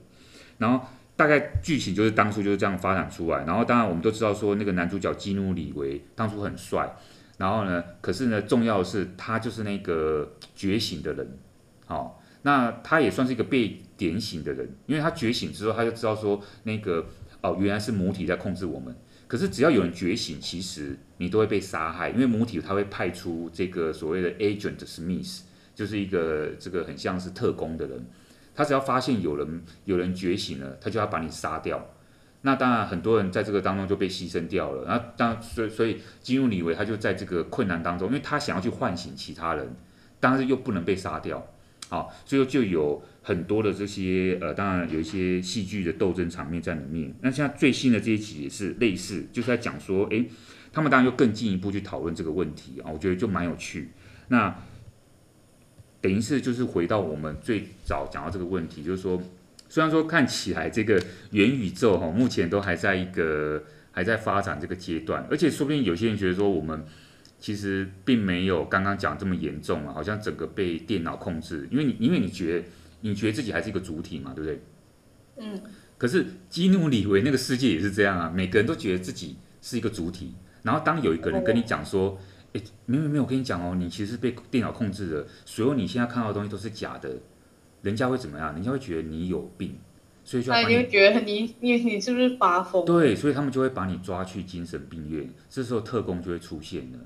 [0.57, 3.45] 然后大概剧情就是当初就是这样发展出来。
[3.45, 6.97] 然后当然我们都知道说那个男主角基努李维当初很帅。
[7.37, 11.39] 然后呢，可是呢，重要的是他就是那个觉醒的人。
[11.87, 12.13] 哦，
[12.43, 17.07] 那他也算是一个被点醒的人，因为他觉醒之后，他就知道说那个
[17.41, 18.95] 哦，原来是母体在控制我们。
[19.27, 25.41] 可是只要有人觉醒，其实你都会被杀害，因为母体他会派出这个所谓的 Agent Smith，
[25.79, 28.05] 就是一个这个很像是特工的人。
[28.53, 31.95] 他只要发现有人有人觉醒了，他就要把你杀掉。
[32.43, 34.85] 那当然很多人在这个当中就被牺牲掉了。
[34.89, 39.77] 那当所以所以基努李维他就在这个困难当中，因为他想要去唤醒其他人，
[40.19, 41.47] 但是又不能被杀掉。
[41.89, 47.15] 好，最后就有很多的这些呃，当然有一些戏剧的斗争场面在里面。
[47.23, 50.29] 那像最新的这一集也是类似，就是在讲说，诶，
[50.73, 53.93] 他们当然又更进一步去讨论这个问题啊，我觉得就蛮有趣。
[54.27, 54.55] 那
[56.01, 59.23] 等于是就是回到我们最早讲到这个问题，就是说，
[59.69, 66.85] 虽然说看起来这个元宇宙哈，目前都还在一个还在发展这个阶段，而且说不定有些人觉得说我们。
[67.41, 72.67] 其实并没有刚刚讲这么严重啊，好像整个被电脑控制，因为你因为你觉得
[73.03, 74.61] 你觉得自己还是一个主体嘛，对不对？
[75.37, 75.61] 嗯。
[75.97, 80.35] 可是基努李维那个世界也是这样啊，每个人都觉得自己是一个主体，
[80.65, 82.19] 然后当有一个人跟你讲说，
[82.55, 87.15] 哎，没有没有，我跟你讲哦，你其实是被电脑控制的，所有你现在看到的东西都是假的，
[87.83, 88.55] 人家会怎么样？
[88.55, 89.77] 人家会觉得你有病，
[90.25, 92.85] 所以就要把你，会觉得你你你是不是发疯？
[92.87, 96.99] 对，所以他们就会把你抓去精神病院，这时候特工就会出现了。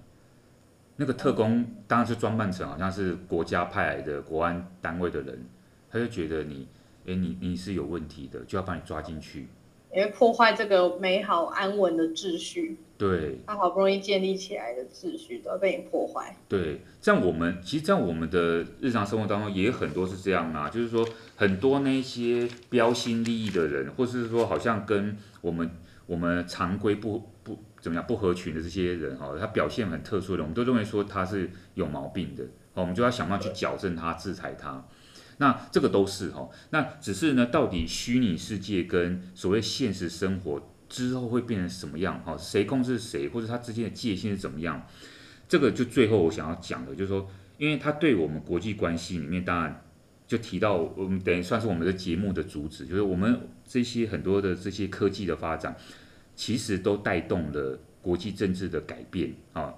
[0.97, 5.45] 那个特工当然是装扮成好像是国家派来的国安单位的人，
[5.90, 6.68] 他就觉得你，
[7.07, 9.49] 哎，你你是有问题的，就要把你抓进去，
[9.93, 12.76] 因为破坏这个美好安稳的秩序。
[13.03, 16.36] 对，他好不容易建立起来的秩序都要被你破坏。
[16.48, 25.68] 对，像我们其实，在我们的日常生活当中，也很多是这样啊，就是说很多那些标新立异的人，或是说好像跟我们
[26.07, 27.59] 我们常规不不。
[27.82, 32.44] 怎么样不合群的这些人哈，他表现很特殊的，我们都认为说他是有毛病的，
[32.74, 34.86] 我们就要想办法去矫正他、制裁他。
[35.38, 42.36] 那这个都是哈，那只是呢，到底虚拟世界跟所谓现实生活之后会变成什么样哈？
[42.36, 44.86] 谁控制谁，或者他之间的界限是怎么样？
[45.49, 49.82] 这个就最后我想要讲的，就是说，因为他对我们国际关系里面，当然
[50.26, 55.74] 就提到我们等于算是我们的节目的主旨，就是我们这些很多的这些科技的发展。
[56.34, 59.74] 其实都带动了国际政治的改变啊。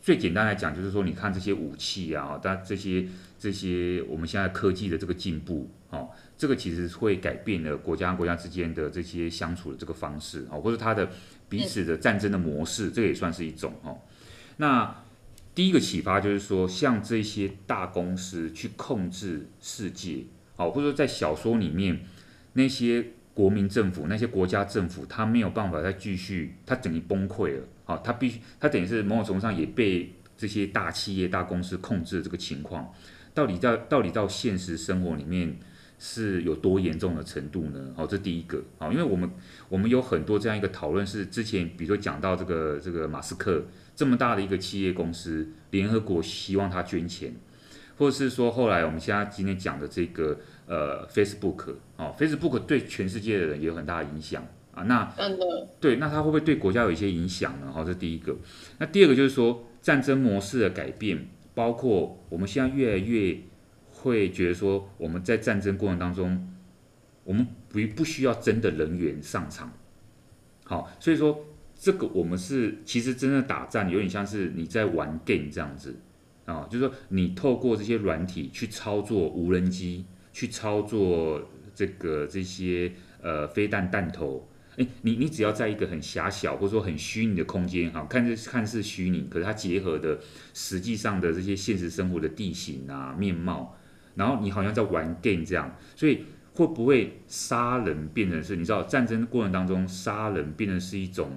[0.00, 3.06] 最简单来讲，就是说，你看这些武器啊，但这些
[3.38, 6.08] 这些我们现在科技的这个进步啊，
[6.42, 11.08] 这个其实会改变了国家和国家之间的这些相处的这个方式啊，或者它的
[11.48, 13.96] 彼此的战争的模式，这个也算是一种哦。
[14.56, 14.92] 那
[15.54, 20.24] 第一个启发就是说，像这些大公司去控制世界，
[20.56, 22.00] 啊，或者说在小说里面
[22.54, 23.06] 那些。
[23.34, 27.62] 国民政府那些国家政府，他没有办法再继续，他等于崩溃了。
[27.86, 32.92] 好，他必须，他等于是某种程度上也被这些大企业、大公司控制的这个情况，
[33.32, 35.56] 到底到到底到现实生活里面
[36.04, 37.94] 是有多严重的程度呢？
[37.96, 38.60] 好，这第一个。
[38.78, 39.30] 好，因为我们
[39.68, 47.36] 我们有很多这样一个讨论，是之前比如说讲到这个这个马斯克这么大的一个企业公司，联合国希望他捐钱，
[47.96, 50.38] 或者是说后来我们现在今天讲的这个。
[50.64, 54.84] 呃 Facebook 哦，Facebook 对全世界的人也有很大的影响啊。
[54.84, 55.12] 那
[55.80, 57.70] 对，那它会不会对国家有一些影响呢？
[57.70, 58.34] 好、哦，这是第一个。
[58.78, 63.36] 那第二个就是说战争模式的改变，包括我们现在越来越
[64.02, 66.48] 会觉得说我们在战争过程当中，
[67.24, 69.72] 我们不不需要真的人员上场。
[70.64, 71.44] 好，所以说
[71.74, 75.94] 这个我们是其实真的打仗有点像是你在玩 game 这样子
[76.44, 90.18] 啊，就是说你透过这些软体去操作无人机，去操作这个这些呃飞弹弹头，诶，你你只要在一个很狭小或者说很虚拟的空间哈，看似看似虚拟，可是它结合的
[90.54, 93.76] 实际上的这些现实生活的地形啊面貌，
[94.14, 96.24] 然后你好像在玩 game 这样，所以。
[96.54, 98.56] 会不会杀人变成是？
[98.56, 101.30] 你知道战争过程当中杀人变成是一种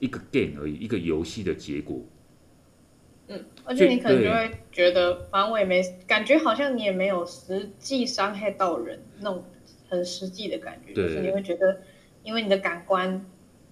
[0.00, 1.98] 一个 game 而已，一个游戏的结果。
[3.28, 9.42] 嗯，而且你可能就会觉得，反正我也没感觉，好像你也没有实际伤害到人那种
[9.88, 10.92] 很实际的感觉。
[10.92, 11.80] 对，就是你会觉得，
[12.22, 13.24] 因为你的感官，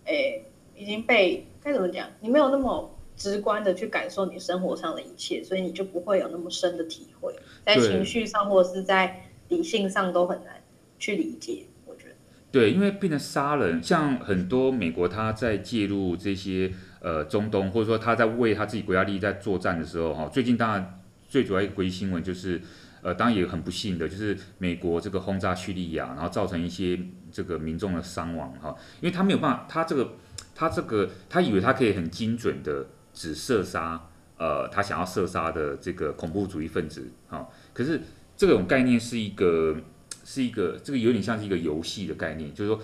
[0.06, 0.42] 诶，
[0.74, 2.08] 已经被该怎么讲？
[2.20, 7.34] 你没有那么直观的去感受你生活上的一切，所以你就不会有那么深的体会，
[7.66, 10.54] 在情绪上或者是在理性上都很难。
[11.00, 12.14] 去理解，我觉得
[12.50, 22.60] 对，因为变成杀人，像很多美国他在介入这些呃中东，或者说他在为他自己国家利益在作战的时候，哈，最近当然最主要一个国际新闻就是，
[23.00, 26.98] 呃，当然也很不幸的，就是美国这个轰炸叙利亚，然后造成一些
[27.30, 30.14] 这个民众的伤亡，哈，因为他没有办法，他这个
[30.52, 32.84] 他这个他以为他可以很精准的
[33.18, 38.00] 只射杀呃他想要射杀的这个恐怖主义分子，哈，可是
[38.36, 39.76] 这种概念是一个。
[40.24, 42.78] 是一个，这个有点像是一个游戏的概念，就是说，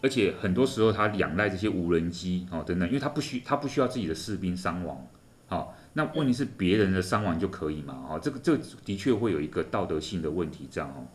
[0.00, 5.04] 而且很多时候他仰赖这些无人机哦等等，因为他不需他不需要自己的士兵伤亡，
[5.48, 8.06] 好、那问题是别人的伤亡就可以嘛？
[8.08, 11.08] 哦，这个这的确会有一个道德性的问题，这样哦。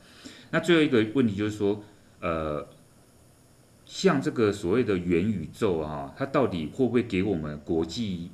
[0.49, 1.81] 那最后一个问题就是说，
[2.19, 2.67] 呃，
[3.85, 8.29] 像这个所谓的元宇宙啊，它到底会不会给我们国际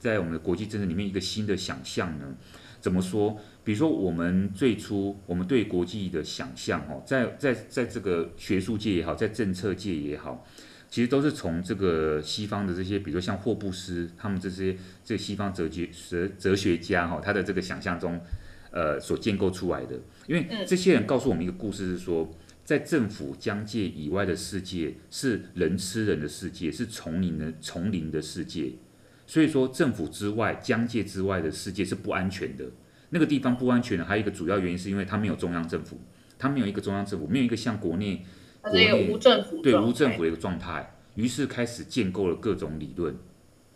[0.00, 2.34] 在我们的国际政治里面一个新的想象呢？
[2.80, 3.38] 怎么说？
[3.62, 10.46] 比如说，我们最初我们对国际的想象，哦，在在在这个学术界也好，在政策界也好，
[10.88, 14.74] 其实都是从这个西方的这些，比如说像霍布斯他们这些
[15.04, 18.18] 这西方哲学哲哲学家，哈，他的这个想象中，
[18.70, 20.00] 呃，所建构出来的。
[20.26, 22.32] 因为这些人告诉我们一个故事，是说，
[22.64, 28.72] 在政府疆界以外的世界是人吃人的世界，是丛林的丛林的世界。
[29.30, 32.64] 所以说，政府之外、疆界之外的世界是不安全的。
[33.10, 36.00] 那个地方不安全的，还有一个主要原因是因为它没有中央政府，
[36.36, 38.26] 它没有一个中央政府，没有一个像国内
[38.60, 43.16] 国内无政府对无政府的一个状态，于是开始建构了各种理论。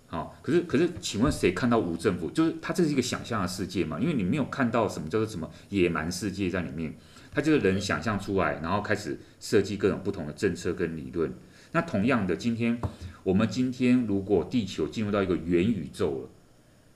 [0.09, 2.29] 好，可是可是，请问谁看到无政府？
[2.33, 4.01] 就是它这是一个想象的世界嘛？
[4.01, 6.93] 因为你没有看到什么叫做什么野蛮世界在里面，
[7.31, 11.33] 它就是人想象出来，然后开始设计各种不同的政策跟理论。
[11.75, 12.81] 那同样的，今天。
[13.25, 16.29] 我们今天如果地球进入到一个元宇宙了，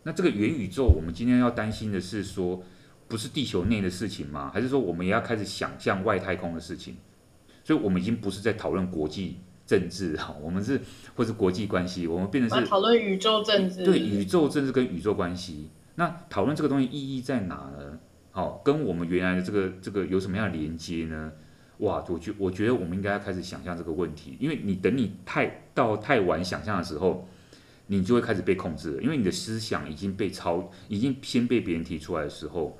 [0.02, 2.62] 那这个元宇宙，我们今天要担心的是说，
[3.08, 4.50] 不是地球内的事情吗？
[4.52, 6.96] 还是说我们也要开始想象外太空的事情？
[7.64, 10.78] 所以，我们已经不是在讨论国际政治哈， 我们是
[11.16, 13.86] 或是国际关系，我们变成是讨论宇宙政治。
[13.86, 17.98] 对，宇宙政治跟宇宙关系，那讨论这个东西意义在哪呢？
[18.32, 21.32] 好，跟我们原来的这个这个有什么样的连接呢？
[21.78, 27.28] 哇，我觉我觉得我们应该要开始想象这个问题，因为你等你太到太晚想象的时候，
[27.86, 32.76] 你就会开始被控制了，因为你的思想已经被超，已经先被别人提出来的时候，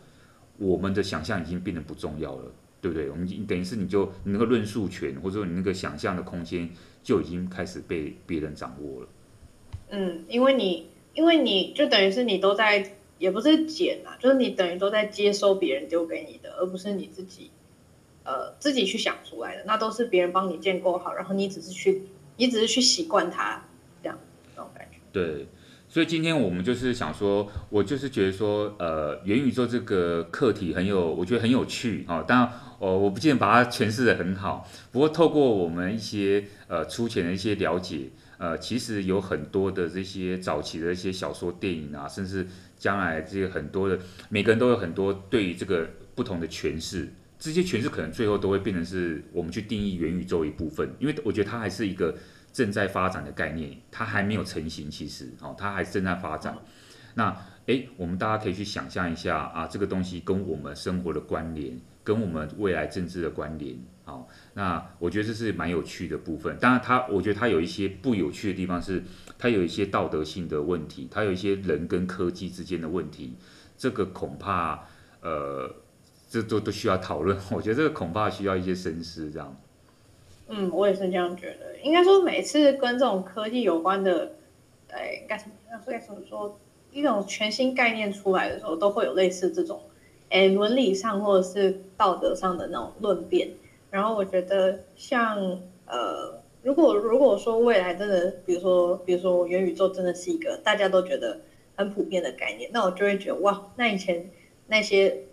[0.57, 3.09] 我们的想象已经变得不重要了，对不对？
[3.09, 6.69] 我们等于是你就你那个论述权，或者说你那个想象的空间
[7.03, 9.09] 就已经开始被别人掌握了。
[9.91, 17.53] 嗯，因为你因为你就等于是你都在，也不是捡啊，就是你等于都在接收别人丢给你的，而不是你自己。
[18.29, 22.03] 呃，自己去想出来的，那都是别人帮你建构好，然后你只是去，
[22.37, 23.65] 你只是去习惯它，
[24.03, 24.19] 这样
[24.55, 24.99] 这种感觉。
[25.11, 25.49] 对，
[25.89, 32.23] 所以今天我们就是想说，我就是觉得说，呃，元宇宙这个课题很有，我觉得很有趣啊。
[32.29, 43.99] 当然，哦，我不见得把它诠释得很好，不过透过我们一些呃粗浅的一些了解，呃，其实有很多的这些早期的一些小说、电影啊，甚至将来这些很多的，
[44.29, 47.09] 每个人都有很多对于这个不同的诠释。
[47.39, 52.13] 这些诠释可能最后都会变成是我们去定义元宇宙一部分，因为我觉得它还是一个
[52.53, 54.91] 正在发展的概念，它还没有成型。
[54.91, 56.59] 其实，哦，它还正在发展。
[57.15, 57.37] 那，
[57.67, 63.79] 诶，我们大家可以去想象一下啊，这个东西跟我们生活的关联，跟我们未来政治的关联。
[64.05, 66.57] 好，那我觉得这是蛮有趣的部分。
[66.59, 69.05] 当然，它我觉得它有一些不有趣的地方，是
[69.39, 73.37] 它有一些道德性的问题，它有一些人跟科技之间的问题。
[73.77, 74.81] 这个恐怕，
[75.21, 75.73] 呃。
[76.29, 77.37] 这都都需要讨论。
[77.51, 79.57] 我觉得这个恐怕需要一些深思，这样。
[80.49, 81.79] 嗯，我也是这样觉得。
[81.83, 84.33] 应该说，每次跟这种科技有关的，
[84.91, 85.53] 哎，该什么？
[85.87, 86.59] 该怎么说？
[86.91, 89.81] 一种全新概念出来的时候，都会有类似这种，
[90.31, 93.51] 哎，伦理上或者是道德上的那种论辩。
[93.91, 95.37] 然后我觉得，像
[95.87, 101.41] 呃，如果如果说未来真的，比如说，比如说元宇宙真的是一个大家都觉得
[101.77, 104.31] 很普遍的概念，那我就会觉得哇，那以前
[104.67, 105.25] 那些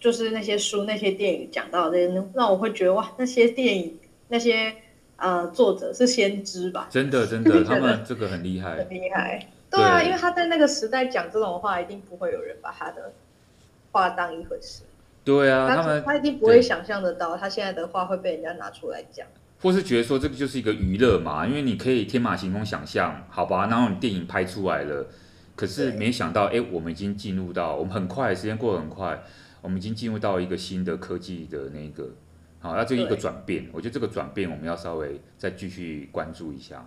[0.00, 3.98] 就是那些书、那些电影讲到的这些，那我会觉得哇，那些电影。
[4.28, 4.74] 那些
[5.16, 6.88] 呃作者是先知吧？
[6.90, 9.46] 真的真的，他们这个很厉害，很厉害。
[9.70, 13.12] 对啊，对，因为他在那个时代讲这种话，一定不会有人把他的
[13.90, 14.84] 话当一回事。
[15.22, 19.26] 对啊，他，他们他一定不会想象得到，他现在的话会被人家拿出来讲。
[19.60, 23.66] 或是觉得说这个就是一个娱乐嘛，因为你可以天马行空想象，好吧？
[23.66, 25.06] 然后你电影拍出来了，
[25.54, 29.22] 可是没想到，哎，我们已经进入到，我们很快，时间过得很快，
[29.62, 32.10] 我们已经进入到一个新的科技的那个。
[32.60, 36.86] 好，那这一个转变，我觉得这个转变我们要稍微再继续关注一下。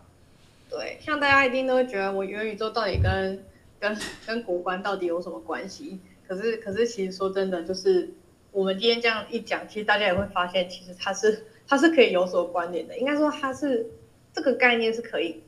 [0.69, 3.43] 对，像大家一定都会觉得，我元宇宙到底跟
[3.77, 5.99] 跟 跟国关到底有什么关系？
[6.25, 8.09] 可是可是其实说真的，就是
[8.53, 12.97] 我们今天这样一讲，其实大家也会发现，其实它是它是可以有所关联的。
[12.97, 13.85] 应该说它是
[14.31, 15.43] 这个概念是可以，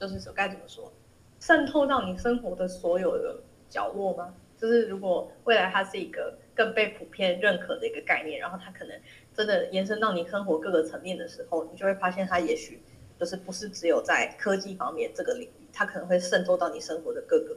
[0.00, 0.92] 就是说该怎么说，
[1.38, 4.34] 渗透到你生活的所有的角落吗？
[4.58, 8.94] 就是如果未来它是一个更被普遍认可的一个概念，然后它可能。
[9.32, 12.82] 真的延伸到你生活各个层面的时候，你就会发现它也许
[13.18, 17.56] 就是不是只有在科技方面这个领域，它可能会渗透到你生活的各个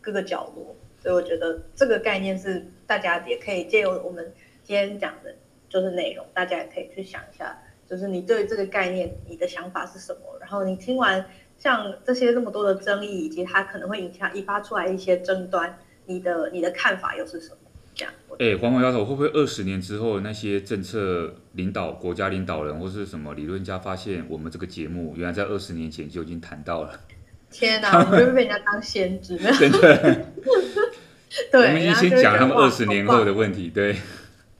[0.00, 0.74] 各个角落。
[1.02, 4.32] 所以我觉得这个概念是大家也可以借由我们
[4.62, 5.34] 今天讲的
[5.68, 10.38] 就是内容，大家也可以去想一下，就是你对这个概念你的想法是什么。
[10.40, 11.22] 然后你听完
[11.58, 17.57] 像这些那么多的争议，以及它可能会引发引发出来一些争端，你的你的看法又是什么？
[18.38, 27.00] 哎，黄毛丫头会不会二十年之后，那些政策领导、国家领导人或是什么理论家发现，我们这个节目原来在二十年前就已经谈到了？
[27.50, 29.36] 天哪，我们会被人家当先知？
[29.36, 30.26] 真的？
[31.50, 33.70] 对，我们先讲他们二十年后的问题。
[33.70, 33.96] 对，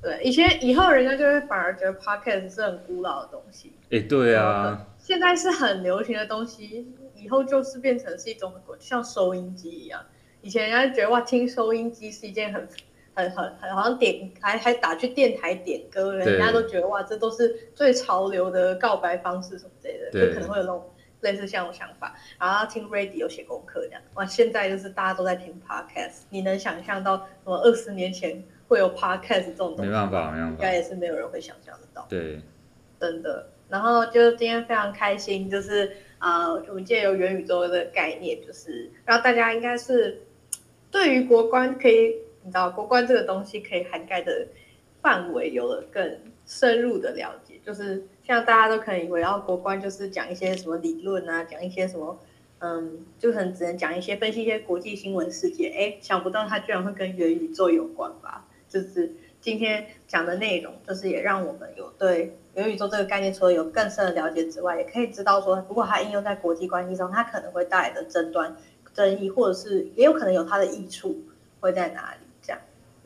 [0.03, 3.75] 对，以前以后人家就会反而觉得 Podcast 是很古老的东西。
[3.91, 10.01] 哎，对啊，现在是很流行的东西，以后就是变成是一种像收音机一样。
[10.43, 12.67] 以前人家觉得哇，听收音机是一件很。
[13.19, 20.89] 很很很好像点还还打去电台点歌，人家都觉得哇，这都是最潮流的告白方式什么之类的，就可能会有那种
[21.23, 22.15] 类似像这种想法。
[22.39, 29.83] 然后听 radio 写功课这样，哇，现在就是大家都在听 podcast，你能想象到什么二十年前会有 podcast 这种东西？
[29.87, 32.07] 没办法，没办法，应该也是没有人会想象得到。
[32.09, 32.41] 对，
[33.01, 33.49] 真的。
[33.69, 40.23] 然后就今天非常开心，就是啊、呃，我们借由元宇宙的概念，就是让大家应该是
[40.89, 42.28] 对于国关可以。
[42.49, 44.49] 你知道国关这个东西可以涵盖的
[45.03, 52.19] 范围有了更深入的了解，就是像大家都可以为，然后国关就是讲一些什么理论啊，讲一些什么，
[52.61, 55.71] 嗯，就可能只能讲一些分析一些国际新闻事件。
[55.77, 58.47] 哎，想不到它居然会跟元宇宙有关吧？
[58.67, 68.57] 就是今天讲的内容，就是也让我们有对元宇宙这个概念除了有更深的了解之外，也可以知道说，如果它应用在国际关系上，它可能会带来的争端、
[68.95, 71.15] 争议，或者是也有可能有它的益处
[71.61, 72.28] 会在哪里。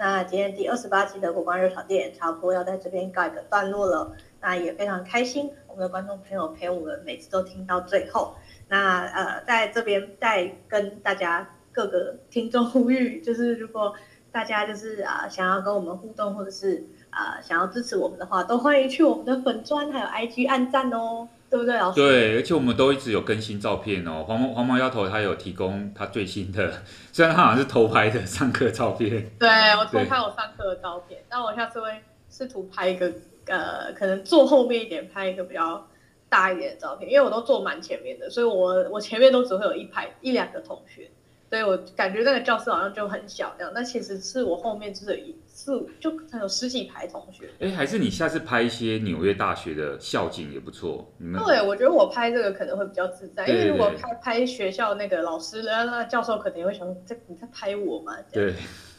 [0.05, 4.17] 那今天第二十八期的国关热炒店差不多要在这边告一个段落了。
[4.41, 8.35] 那也非常开心，我们的观众朋友陪我们每次都听到最后。
[8.69, 13.95] 那呃，在这边再跟大家各个听众呼吁， 就是如果
[14.33, 21.29] 大家就是啊、想要跟我们互动，或者是啊、想要支持我们的话，都欢迎去我们的粉专还有 IG 按赞哦。
[21.53, 22.01] 对不对，老师？
[22.01, 24.25] 对，而且我们都一直有更新照片哦。
[24.27, 26.73] 黄毛黄毛丫头她有提供她最新的，
[27.13, 29.31] 虽然她好像是偷拍的上课照片。
[29.39, 31.91] 对，我偷拍我上课的照片，但我下次会
[32.31, 33.13] 试图拍一个，
[33.45, 35.87] 呃，可能坐后面一点，拍一个比较
[36.31, 41.11] 大一点的照片，因为我都坐蛮前面的，所以我我前面都只会有一排一两个同学。
[41.51, 46.11] 所以我感觉那个教室好像就很小这样，但其实是我后面就是一四就
[46.41, 47.49] 有十几排同学。
[47.61, 51.09] 哎，还是你下次拍一些纽约大学的校景也不错。
[51.19, 58.13] 你们对，我觉得我拍这个可能会比较自在，因为如果拍拍学校那个老师，那那教授可能也会想说，这你在拍我吗？
[58.33, 58.55] 对，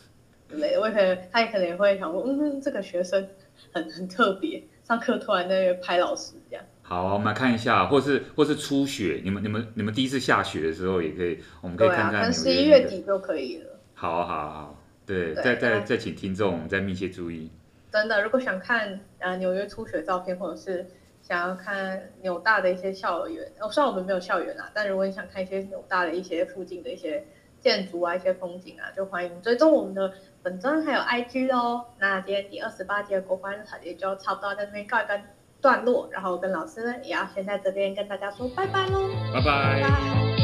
[0.49, 3.27] 对，我可能他也可能也会想说，嗯，这个学生
[3.73, 6.64] 很很特别，上课突然在那拍老师这样。
[6.81, 12.31] 好，我们来看一下，或是或是初雪，你们你们你们第一次下雪的时候也可以，我们可以看看。
[12.31, 13.69] 十一月底就可以了。
[13.94, 17.51] 好好好，对，再再再请听众再密切注意。
[17.91, 20.85] 真的，如果想看呃纽约初雪照片，或者是
[21.21, 27.23] 想要看纽大的一些校园，哦，虽然我们没有校园啊，但如果你想看一些纽大的一些附近的一些
[27.59, 30.11] 建筑啊、一些风景啊，就欢迎追踪我们的
[30.41, 31.85] 本专还有 IG 哦。
[31.99, 35.19] 那今天第二十八集的国关日常也就差不多在这边告一个
[35.61, 39.81] 段落，然后跟老师呢也要先在这边跟大家说拜拜喽，拜拜。
[39.81, 40.43] 拜拜。